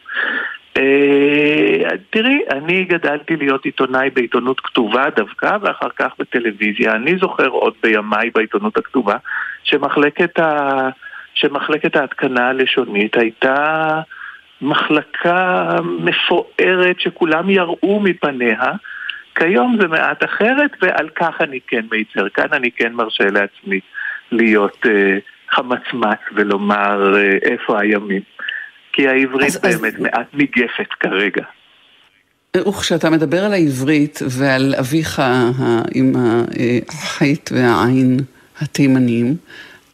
Uh, 0.77 0.81
תראי, 2.09 2.39
אני 2.51 2.83
גדלתי 2.83 3.35
להיות 3.35 3.65
עיתונאי 3.65 4.09
בעיתונות 4.09 4.59
כתובה 4.59 5.09
דווקא, 5.15 5.57
ואחר 5.61 5.89
כך 5.95 6.11
בטלוויזיה. 6.19 6.95
אני 6.95 7.17
זוכר 7.17 7.47
עוד 7.47 7.73
בימיי 7.83 8.29
בעיתונות 8.35 8.77
הכתובה, 8.77 9.15
שמחלקת, 9.63 10.39
ה... 10.39 10.89
שמחלקת 11.33 11.95
ההתקנה 11.95 12.47
הלשונית 12.47 13.17
הייתה 13.17 14.01
מחלקה 14.61 15.69
מפוארת 15.83 16.99
שכולם 16.99 17.49
יראו 17.49 17.99
מפניה. 17.99 18.71
כיום 19.35 19.77
זה 19.81 19.87
מעט 19.87 20.23
אחרת, 20.23 20.71
ועל 20.81 21.09
כך 21.15 21.41
אני 21.41 21.59
כן 21.67 21.85
מיצר. 21.91 22.29
כאן 22.29 22.53
אני 22.53 22.71
כן 22.71 22.93
מרשה 22.93 23.23
לעצמי 23.23 23.79
להיות 24.31 24.85
uh, 24.85 24.89
חמצמץ 25.51 26.19
ולומר 26.35 27.13
uh, 27.13 27.49
איפה 27.49 27.79
הימים. 27.79 28.21
כי 28.93 29.07
העברית 29.07 29.47
אז, 29.47 29.61
באמת 29.61 29.93
אז... 29.93 30.01
מעט 30.01 30.27
ניגפת 30.33 30.93
כרגע. 30.99 31.43
וכשאתה 32.57 33.09
מדבר 33.09 33.45
על 33.45 33.53
העברית 33.53 34.19
ועל 34.39 34.75
אביך 34.79 35.21
עם 35.95 36.13
החית 36.89 37.49
והעין 37.53 38.19
התימנים, 38.61 39.35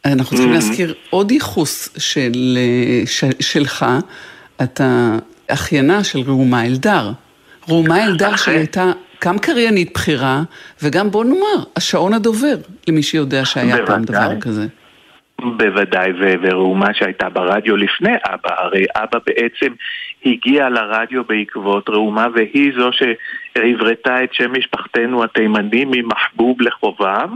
אנחנו 0.04 0.36
צריכים 0.36 0.52
mm-hmm. 0.52 0.54
להזכיר 0.54 0.94
עוד 1.10 1.30
ייחוס 1.30 1.98
של, 1.98 2.58
של, 3.06 3.30
שלך, 3.40 3.86
אתה 4.62 5.16
אחיינה 5.48 6.04
של 6.04 6.18
ראומה 6.26 6.66
אלדר. 6.66 7.12
ראומה 7.68 8.04
אלדר 8.06 8.36
שהייתה 8.36 8.92
גם 9.24 9.38
קריינית 9.38 9.92
בכירה, 9.94 10.42
וגם 10.82 11.10
בוא 11.10 11.24
נאמר, 11.24 11.64
השעון 11.76 12.14
הדובר, 12.14 12.54
למי 12.88 13.02
שיודע 13.02 13.44
שהיה 13.44 13.86
פעם 13.86 14.04
דבר 14.04 14.40
כזה. 14.40 14.66
בוודאי, 15.38 16.12
וראומה 16.42 16.94
שהייתה 16.94 17.28
ברדיו 17.28 17.76
לפני 17.76 18.12
אבא, 18.24 18.60
הרי 18.62 18.84
אבא 18.96 19.18
בעצם 19.26 19.72
הגיע 20.26 20.68
לרדיו 20.68 21.24
בעקבות 21.24 21.88
ראומה 21.88 22.26
והיא 22.34 22.72
זו 22.78 22.90
שהברתה 22.92 24.24
את 24.24 24.34
שם 24.34 24.52
משפחתנו 24.58 25.24
התימני 25.24 25.84
ממחבוב 25.84 26.60
לחובב 26.60 27.28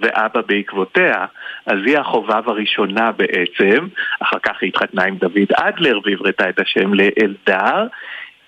ואבא 0.00 0.40
בעקבותיה, 0.46 1.24
אז 1.66 1.78
היא 1.86 1.98
החובב 1.98 2.48
הראשונה 2.48 3.12
בעצם, 3.12 3.86
אחר 4.22 4.38
כך 4.42 4.56
היא 4.60 4.68
התחתנה 4.68 5.04
עם 5.04 5.16
דוד 5.16 5.52
אדלר 5.54 5.98
והברתה 6.04 6.48
את 6.48 6.60
השם 6.60 6.94
לאלדר. 6.94 7.86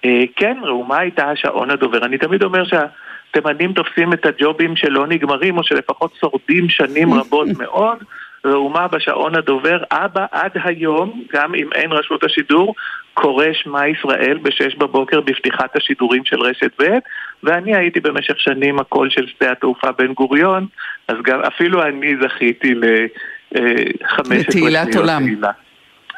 אה, 0.04 0.24
כן, 0.36 0.56
ראומה 0.62 0.98
הייתה 0.98 1.30
השעון 1.30 1.70
הדובר. 1.70 2.04
אני 2.04 2.18
תמיד 2.18 2.42
אומר 2.42 2.64
שהתימנים 2.64 3.72
תופסים 3.72 4.12
את 4.12 4.26
הג'ובים 4.26 4.76
שלא 4.76 5.06
נגמרים 5.06 5.58
או 5.58 5.64
שלפחות 5.64 6.14
שורדים 6.20 6.68
שנים 6.68 7.14
רבות 7.18 7.48
מאוד. 7.58 7.98
ראומה 8.44 8.88
בשעון 8.88 9.34
הדובר, 9.34 9.82
אבא 9.90 10.26
עד 10.32 10.50
היום, 10.64 11.22
גם 11.32 11.54
אם 11.54 11.72
אין 11.72 11.92
רשות 11.92 12.24
השידור, 12.24 12.74
קורא 13.14 13.46
שמע 13.52 13.88
ישראל 13.88 14.38
בשש 14.42 14.74
בבוקר 14.74 15.20
בפתיחת 15.20 15.76
השידורים 15.76 16.24
של 16.24 16.40
רשת 16.40 16.82
ב', 16.82 16.98
ואני 17.44 17.76
הייתי 17.76 18.00
במשך 18.00 18.34
שנים 18.38 18.78
הקול 18.78 19.10
של 19.10 19.26
שדה 19.26 19.52
התעופה 19.52 19.92
בן 19.92 20.12
גוריון, 20.12 20.66
אז 21.08 21.16
גם 21.24 21.40
אפילו 21.40 21.82
אני 21.82 22.14
זכיתי 22.22 22.74
לחמש 23.54 24.48
לתהילת 24.48 24.96
עולם. 24.96 25.26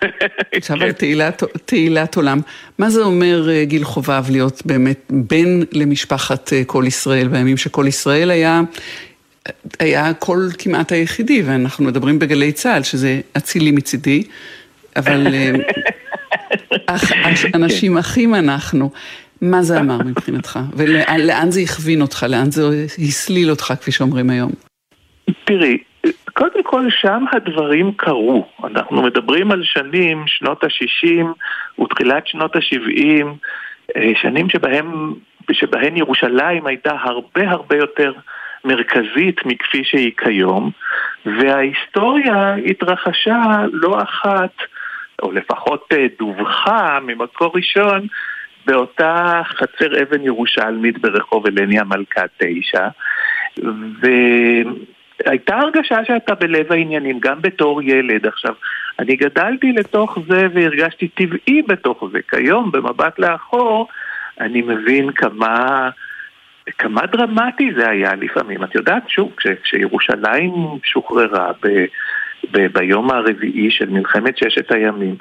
עכשיו 0.56 0.82
על 0.82 0.92
תהילת, 0.92 1.42
תהילת 1.64 2.16
עולם. 2.16 2.40
מה 2.78 2.90
זה 2.90 3.02
אומר 3.02 3.48
אה, 3.50 3.64
גיל 3.64 3.84
חובב 3.84 4.22
להיות 4.30 4.62
באמת 4.66 5.00
בן 5.10 5.60
למשפחת 5.72 6.52
אה, 6.52 6.62
כל 6.66 6.84
ישראל 6.86 7.28
בימים 7.28 7.56
שכל 7.56 7.84
ישראל 7.88 8.30
היה 8.30 8.62
היה 9.80 10.08
הקול 10.08 10.48
כמעט 10.58 10.92
היחידי, 10.92 11.42
ואנחנו 11.42 11.84
מדברים 11.84 12.18
בגלי 12.18 12.52
צה"ל, 12.52 12.82
שזה 12.82 13.20
אצילי 13.36 13.70
מצידי, 13.70 14.22
אבל 14.96 15.26
אה, 15.26 15.50
אנשים 17.54 17.98
אחים 17.98 18.34
אנחנו. 18.34 18.90
מה 19.42 19.62
זה 19.62 19.80
אמר 19.80 19.98
מבחינתך? 19.98 20.58
ולאן 20.76 21.50
זה 21.50 21.60
הכווין 21.60 22.02
אותך? 22.02 22.26
לאן 22.28 22.50
זה 22.50 22.62
הסליל 22.98 23.50
אותך, 23.50 23.72
כפי 23.80 23.92
שאומרים 23.92 24.30
היום? 24.30 24.50
תראי, 25.44 25.78
קודם 26.32 26.62
כל 26.62 26.86
שם 26.90 27.24
הדברים 27.32 27.92
קרו. 27.96 28.46
אנחנו 28.64 29.02
מדברים 29.02 29.50
על 29.50 29.62
שנים, 29.64 30.24
שנות 30.26 30.64
ה-60 30.64 31.24
ותחילת 31.82 32.26
שנות 32.26 32.56
ה-70, 32.56 33.26
אה, 33.96 34.12
שנים 34.22 34.48
שבהם, 34.48 35.14
שבהן 35.52 35.96
ירושלים 35.96 36.66
הייתה 36.66 36.90
הרבה 37.02 37.50
הרבה 37.50 37.76
יותר 37.76 38.12
מרכזית 38.64 39.46
מכפי 39.46 39.84
שהיא 39.84 40.12
כיום, 40.16 40.70
וההיסטוריה 41.26 42.54
התרחשה 42.54 43.42
לא 43.72 44.02
אחת, 44.02 44.52
או 45.22 45.32
לפחות 45.32 45.84
אה, 45.92 46.06
דווחה 46.18 46.98
ממקור 47.02 47.52
ראשון, 47.54 48.06
באותה 48.66 49.42
חצר 49.44 50.02
אבן 50.02 50.22
ירושלמית 50.22 50.98
ברחוב 50.98 51.46
אלניה 51.46 51.84
מלכה 51.84 52.22
תשע, 52.38 52.88
והייתה 54.00 55.56
הרגשה 55.56 56.04
שאתה 56.04 56.34
בלב 56.34 56.72
העניינים, 56.72 57.20
גם 57.20 57.42
בתור 57.42 57.82
ילד. 57.82 58.26
עכשיו, 58.26 58.54
אני 58.98 59.16
גדלתי 59.16 59.72
לתוך 59.72 60.18
זה 60.28 60.46
והרגשתי 60.54 61.08
טבעי 61.08 61.62
בתוך 61.62 62.04
זה. 62.12 62.18
כיום, 62.30 62.72
במבט 62.72 63.18
לאחור, 63.18 63.88
אני 64.40 64.62
מבין 64.62 65.12
כמה... 65.12 65.90
כמה 66.78 67.06
דרמטי 67.06 67.70
זה 67.76 67.88
היה 67.88 68.14
לפעמים. 68.14 68.64
את 68.64 68.74
יודעת, 68.74 69.10
שוב, 69.10 69.32
כש, 69.36 69.46
כשירושלים 69.62 70.52
שוחררה 70.84 71.52
ב, 71.62 71.84
ב, 72.50 72.66
ביום 72.72 73.10
הרביעי 73.10 73.70
של 73.70 73.90
מלחמת 73.90 74.38
ששת 74.38 74.72
הימים, 74.72 75.14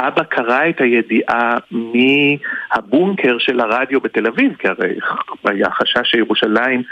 אבא 0.00 0.22
קרא 0.22 0.68
את 0.68 0.80
הידיעה 0.80 1.56
מהבונקר 1.70 3.38
של 3.38 3.60
הרדיו 3.60 4.00
בתל 4.00 4.26
אביב, 4.26 4.56
כי 4.58 4.68
הרי 4.68 4.98
היה 5.44 5.70
חשש 5.70 6.10
שירושלים... 6.10 6.82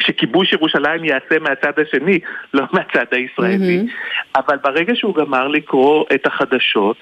שכיבוש 0.00 0.52
ירושלים 0.52 1.04
ייעשה 1.04 1.38
מהצד 1.40 1.72
השני, 1.78 2.18
לא 2.54 2.64
מהצד 2.72 3.04
הישראלי. 3.12 3.80
Mm-hmm. 3.80 4.38
אבל 4.40 4.56
ברגע 4.56 4.94
שהוא 4.94 5.14
גמר 5.14 5.48
לקרוא 5.48 6.04
את 6.14 6.26
החדשות, 6.26 6.96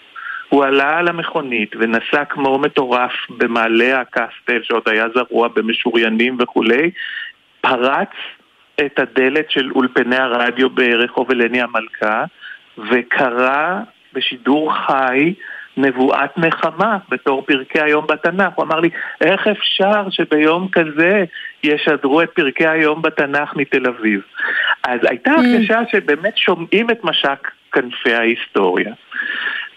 הוא 0.49 0.65
עלה 0.65 0.99
על 0.99 1.09
המכונית 1.09 1.77
ונסע 1.77 2.25
כמו 2.25 2.59
מטורף 2.59 3.13
במעלה 3.31 4.01
הקסטל 4.01 4.63
שעוד 4.63 4.83
היה 4.87 5.07
זרוע 5.15 5.49
במשוריינים 5.49 6.37
וכולי, 6.41 6.91
פרץ 7.61 8.11
את 8.87 8.99
הדלת 8.99 9.51
של 9.51 9.71
אולפני 9.75 10.17
הרדיו 10.17 10.71
ברחוב 10.71 11.31
אלני 11.31 11.63
המלכה 11.63 12.25
וקרא 12.91 13.81
בשידור 14.17 14.73
חי 14.75 15.35
נבואת 15.77 16.39
נחמה 16.39 16.99
בתור 17.09 17.43
פרקי 17.47 17.81
היום 17.81 18.07
בתנ"ך. 18.07 18.53
הוא 18.55 18.65
אמר 18.65 18.81
לי, 18.81 18.89
איך 19.21 19.47
אפשר 19.47 20.11
שביום 20.11 20.69
כזה 20.73 21.25
ישדרו 21.65 22.23
את 22.23 22.31
פרקי 22.31 22.67
היום 22.67 23.03
בתנ"ך 23.03 23.57
מתל 23.57 23.87
אביב? 23.87 24.21
אז 24.85 25.01
הייתה 25.09 25.31
mm. 25.31 25.39
הרגשה 25.39 25.81
שבאמת 25.93 26.37
שומעים 26.37 26.91
את 26.91 27.05
משק 27.05 27.51
כנפי 27.73 28.15
ההיסטוריה. 28.15 28.93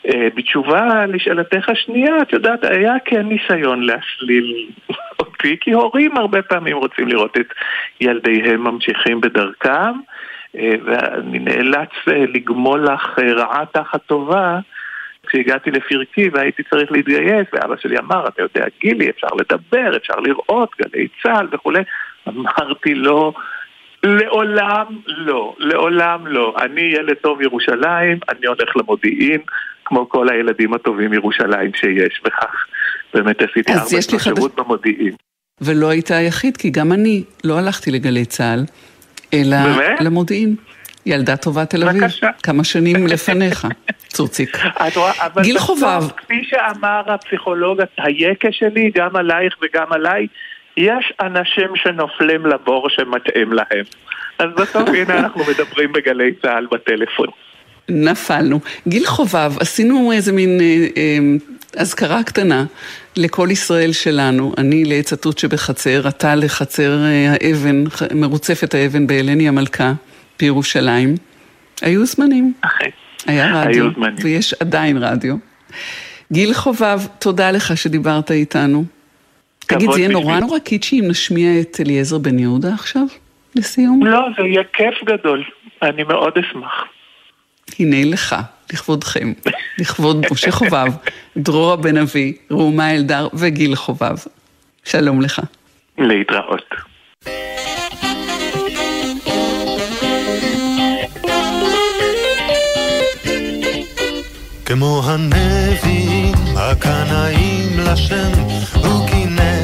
אה, 0.07 0.27
בתשובה 0.35 1.05
לשאלתך 1.05 1.69
השנייה, 1.69 2.21
את 2.21 2.33
יודעת, 2.33 2.63
היה 2.63 2.93
כן 3.05 3.21
ניסיון 3.21 3.83
להסליל 3.83 4.69
אותי, 5.19 5.57
כי 5.61 5.71
הורים 5.71 6.17
הרבה 6.17 6.41
פעמים 6.41 6.77
רוצים 6.77 7.07
לראות 7.07 7.37
את 7.37 7.53
ילדיהם 8.01 8.63
ממשיכים 8.63 9.21
בדרכם, 9.21 9.91
ואני 10.55 11.39
נאלץ 11.39 11.89
אה, 12.07 12.25
לגמול 12.33 12.85
לך 12.85 13.19
רעה 13.19 13.65
תחת 13.71 14.01
טובה. 14.05 14.59
כשהגעתי 15.27 15.71
לפרקי 15.71 16.29
והייתי 16.33 16.63
צריך 16.63 16.91
להתגייס, 16.91 17.47
ואבא 17.53 17.75
שלי 17.81 17.97
אמר, 17.97 18.27
אתה 18.27 18.41
יודע, 18.41 18.65
גילי, 18.81 19.09
אפשר 19.09 19.27
לדבר, 19.39 19.97
אפשר 19.97 20.19
לראות, 20.19 20.69
גלי 20.81 21.07
צה"ל 21.23 21.47
וכולי. 21.51 21.81
אמרתי 22.27 22.93
לו, 22.93 23.33
לעולם 24.03 24.85
לא, 25.07 25.55
לעולם 25.59 26.27
לא. 26.27 26.55
אני 26.61 26.81
ילד 26.81 27.13
טוב 27.13 27.41
ירושלים, 27.41 28.19
אני 28.29 28.47
הולך 28.47 28.77
למודיעין, 28.77 29.41
כמו 29.85 30.09
כל 30.09 30.29
הילדים 30.29 30.73
הטובים 30.73 31.13
ירושלים 31.13 31.73
שיש, 31.73 32.21
וכך 32.25 32.65
באמת 33.13 33.41
עשיתי 33.41 33.73
ארבע 33.73 34.01
שנות 34.01 34.21
שירות 34.21 34.55
במודיעין. 34.55 35.13
ולא 35.61 35.89
היית 35.89 36.11
היחיד, 36.11 36.57
כי 36.57 36.69
גם 36.69 36.91
אני 36.91 37.23
לא 37.43 37.57
הלכתי 37.59 37.91
לגלי 37.91 38.25
צה"ל, 38.25 38.59
אלא 39.33 39.57
באמת? 39.63 40.01
למודיעין. 40.01 40.55
ילדה 41.05 41.37
טובה 41.37 41.65
תל 41.65 41.83
אביב. 41.83 42.03
בבקשה. 42.03 42.29
כמה 42.43 42.63
שנים 42.63 43.07
לפניך, 43.07 43.67
צוציק. 44.15 44.57
את 44.87 44.97
רואה, 44.97 45.11
אבל 45.25 45.43
גיל 45.43 45.55
בסוף, 45.55 45.67
חובב. 45.67 46.03
כפי 46.17 46.43
שאמר 46.49 47.01
הפסיכולוג 47.07 47.81
היקה 47.97 48.47
שלי, 48.51 48.91
גם 48.95 49.15
עלייך 49.15 49.55
וגם 49.61 49.93
עליי, 49.93 50.27
יש 50.77 51.13
אנשים 51.21 51.67
שנופלים 51.75 52.45
לבור 52.45 52.89
שמתאים 52.89 53.53
להם. 53.53 53.85
אז 54.39 54.49
בסוף 54.57 54.89
הנה 54.97 55.19
אנחנו 55.19 55.41
מדברים 55.49 55.93
בגלי 55.93 56.31
צה"ל 56.41 56.67
בטלפון. 56.71 57.27
נפלנו. 57.89 58.59
גיל 58.87 59.05
חובב, 59.05 59.51
עשינו 59.59 60.11
איזה 60.11 60.31
מין 60.31 60.59
אה, 60.61 60.65
אה, 60.97 61.17
אזכרה 61.81 62.23
קטנה 62.23 62.65
לכל 63.15 63.47
ישראל 63.51 63.91
שלנו. 63.91 64.53
אני 64.57 64.85
לעץ 64.85 65.13
התות 65.13 65.37
שבחצר, 65.37 66.07
אתה 66.07 66.35
לחצר 66.35 67.03
אה, 67.03 67.33
האבן, 67.33 67.83
מרוצפת 68.15 68.73
האבן 68.73 69.07
בהלני 69.07 69.47
המלכה 69.47 69.93
בירושלים. 70.39 71.15
היו 71.81 72.05
זמנים. 72.05 72.53
היה 73.25 73.61
רדיו, 73.61 73.83
היו 73.83 73.93
זמנים. 73.93 74.15
ויש 74.23 74.53
עדיין 74.53 74.97
רדיו. 74.97 75.35
גיל 76.31 76.53
חובב, 76.53 76.99
תודה 77.19 77.51
לך 77.51 77.77
שדיברת 77.77 78.31
איתנו. 78.31 78.83
תגיד, 79.59 79.91
זה 79.91 79.99
יהיה. 79.99 80.09
נורא 80.09 80.39
נורא 80.39 80.59
קיצ'י 80.59 80.99
אם 80.99 81.07
נשמיע 81.07 81.61
את 81.61 81.77
אליעזר 81.79 82.17
בן 82.17 82.39
יהודה 82.39 82.73
עכשיו, 82.73 83.03
לסיום? 83.55 84.05
לא, 84.05 84.19
זה 84.37 84.43
יהיה 84.43 84.63
כיף 84.73 85.03
גדול. 85.03 85.43
אני 85.81 86.03
מאוד 86.03 86.33
אשמח. 86.37 86.85
הנה 87.79 88.05
לך, 88.05 88.35
לכבודכם, 88.73 89.33
לכבוד 89.77 90.25
משה 90.31 90.51
חובב, 90.51 90.87
דרורה 91.37 91.75
בן 91.75 91.97
אבי, 91.97 92.37
ראומה 92.51 92.95
אלדר 92.95 93.27
וגיל 93.33 93.75
חובב. 93.75 94.15
שלום 94.83 95.21
לך. 95.21 95.41
להתראות. 95.97 96.75
כמו 104.65 105.01
הנביאים 105.05 106.35
הקנאים 106.57 107.79
לשם, 107.79 108.31
הוא 108.83 109.07
קינא 109.07 109.59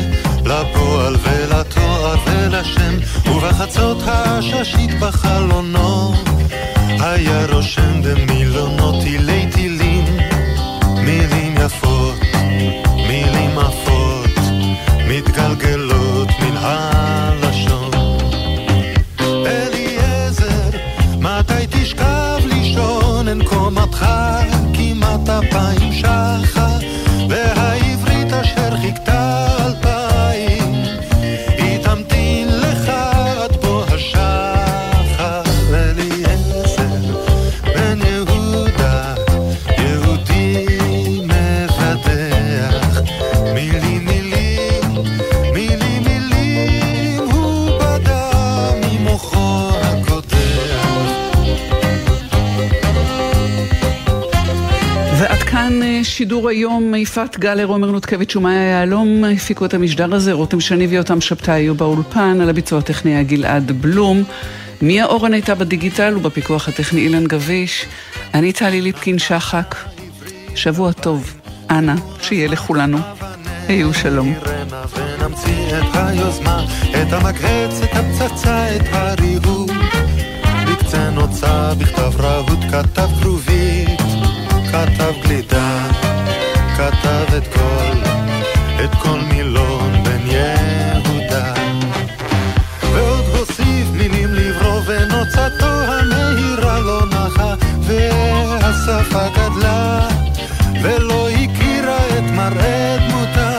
לפועל 0.46 1.16
ולתואר 1.24 2.16
ולשם, 2.26 2.94
ובחצות 3.30 3.98
הששית 4.06 5.00
בחלונו, 5.00 6.14
היה 7.06 7.46
רושם 7.52 8.02
במילונות 8.02 9.04
תילי 9.04 9.46
תילים, 9.52 10.06
מילים 11.04 11.56
יפות, 11.58 12.20
מילים 13.08 13.60
עפות, 13.60 13.85
יפעת 56.98 57.40
גלר, 57.40 57.66
עומר 57.66 57.92
נותקביץ' 57.92 58.36
ומאיה 58.36 58.62
יהלום 58.62 59.24
הפיקו 59.24 59.66
את 59.66 59.74
המשדר 59.74 60.16
הזה, 60.16 60.34
רותם 60.34 60.60
שני 60.60 60.88
ויותם 60.88 61.22
שבתאי 61.22 61.54
היו 61.54 61.76
באולפן, 61.76 62.42
על 62.42 62.50
הביצוע 62.50 62.80
הטכני 62.80 63.12
היה 63.12 63.24
גלעד 63.24 63.72
בלום. 63.72 64.24
מיה 64.82 65.06
אורן 65.06 65.34
הייתה 65.34 65.56
בדיגיטל 65.56 66.18
ובפיקוח 66.18 66.68
הטכני 66.68 67.02
אילן 67.02 67.26
גביש. 67.28 67.86
אני 68.34 68.54
טלי 68.54 68.82
ליפקין 68.82 69.20
שחק. 69.20 69.76
שבוע 70.56 70.92
טוב. 70.92 71.34
אנא, 71.70 71.94
שיהיה 72.22 72.48
לכולנו. 72.48 72.98
היו 73.68 73.94
שלום. 73.94 74.34
ונמציא 74.96 75.78
את 75.78 75.96
בכתב 81.80 82.22
רהוט, 82.22 82.60
כתב 82.72 83.10
כרובית, 83.22 84.02
כתב 84.72 85.14
גלידה, 85.24 85.88
כתב 86.78 87.36
את 87.38 87.48
כל, 87.54 87.98
את 88.84 88.96
כל 89.02 89.20
מילון 89.30 90.04
בן 90.04 90.28
יהודה. 90.28 91.54
ועוד 92.82 93.26
הוסיף 93.38 93.88
מילים 93.92 94.34
לברוא 94.34 94.82
ונוצתו 94.86 95.66
המהירה 95.66 96.80
לא 96.80 97.02
נחה, 97.06 97.54
והשפה 97.82 99.28
גדלה, 99.30 100.08
ולא 100.84 101.30
הכירה 101.30 101.98
את 101.98 102.32
מראה 102.32 102.98
דמותה, 103.10 103.55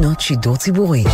שנות 0.00 0.20
שידור 0.20 0.56
ציבורי. 0.56 1.04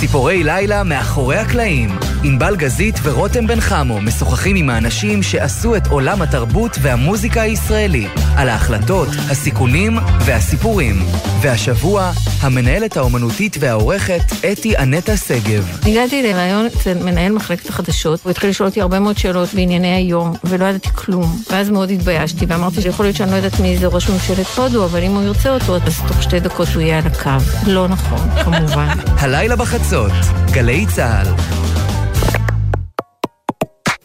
ציפורי 0.00 0.44
לילה 0.44 0.84
מאחורי 0.84 1.36
הקלעים. 1.36 1.90
ענבל 2.24 2.56
גזית 2.56 2.94
ורותם 3.02 3.46
בן 3.46 3.60
חמו 3.60 4.00
משוחחים 4.00 4.56
עם 4.56 4.70
האנשים 4.70 5.22
שעשו 5.22 5.76
את 5.76 5.86
עולם 5.86 6.22
התרבות 6.22 6.76
והמוזיקה 6.82 7.42
הישראלי, 7.42 8.06
על 8.36 8.48
ההחלטות, 8.48 9.08
הסיכונים 9.30 9.98
והסיפורים. 10.26 10.96
והשבוע, 11.42 12.10
המנהלת 12.40 12.96
האומנותית 12.96 13.56
והעורכת 13.60 14.22
אתי 14.52 14.78
אנטה 14.78 15.16
שגב. 15.16 15.78
הגעתי 15.86 16.22
לראיון 16.22 16.66
אצל 16.66 16.94
מנהל 16.94 17.32
מחלקת 17.32 17.68
החדשות, 17.68 18.20
הוא 18.24 18.30
התחיל 18.30 18.50
לשאול 18.50 18.68
אותי 18.68 18.80
הרבה 18.80 18.98
מאוד 19.00 19.18
שאלות 19.18 19.54
בענייני 19.54 19.94
היום, 19.94 20.34
ולא 20.44 20.64
ידעתי 20.64 20.88
כלום. 20.94 21.36
ואז 21.50 21.70
מאוד 21.70 21.90
התביישתי, 21.90 22.46
ואמרתי 22.48 22.82
שיכול 22.82 23.06
להיות 23.06 23.16
שאני 23.16 23.30
לא 23.30 23.36
יודעת 23.36 23.60
מי 23.60 23.78
זה 23.78 23.86
ראש 23.86 24.08
ממשלת 24.08 24.46
הודו, 24.56 24.84
אבל 24.84 25.02
אם 25.02 25.10
הוא 25.10 25.22
ירצה 25.22 25.54
אותו, 25.54 25.76
אז 25.76 26.00
תוך 26.08 26.22
שתי 26.22 26.40
דקות 26.40 26.68
הוא 26.74 26.82
יהיה 26.82 26.98
על 26.98 27.06
הקו. 27.06 27.30
לא 27.66 27.88
נכון, 27.88 28.30
כמובן. 28.44 28.88
הלילה 29.18 29.56
בחצות, 29.56 30.12
גלי 30.50 30.86
צה"ל. 30.86 31.26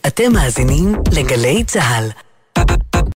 אתם 0.07 0.33
מאזינים 0.33 0.95
לגלי 1.11 1.63
צה"ל. 1.63 2.24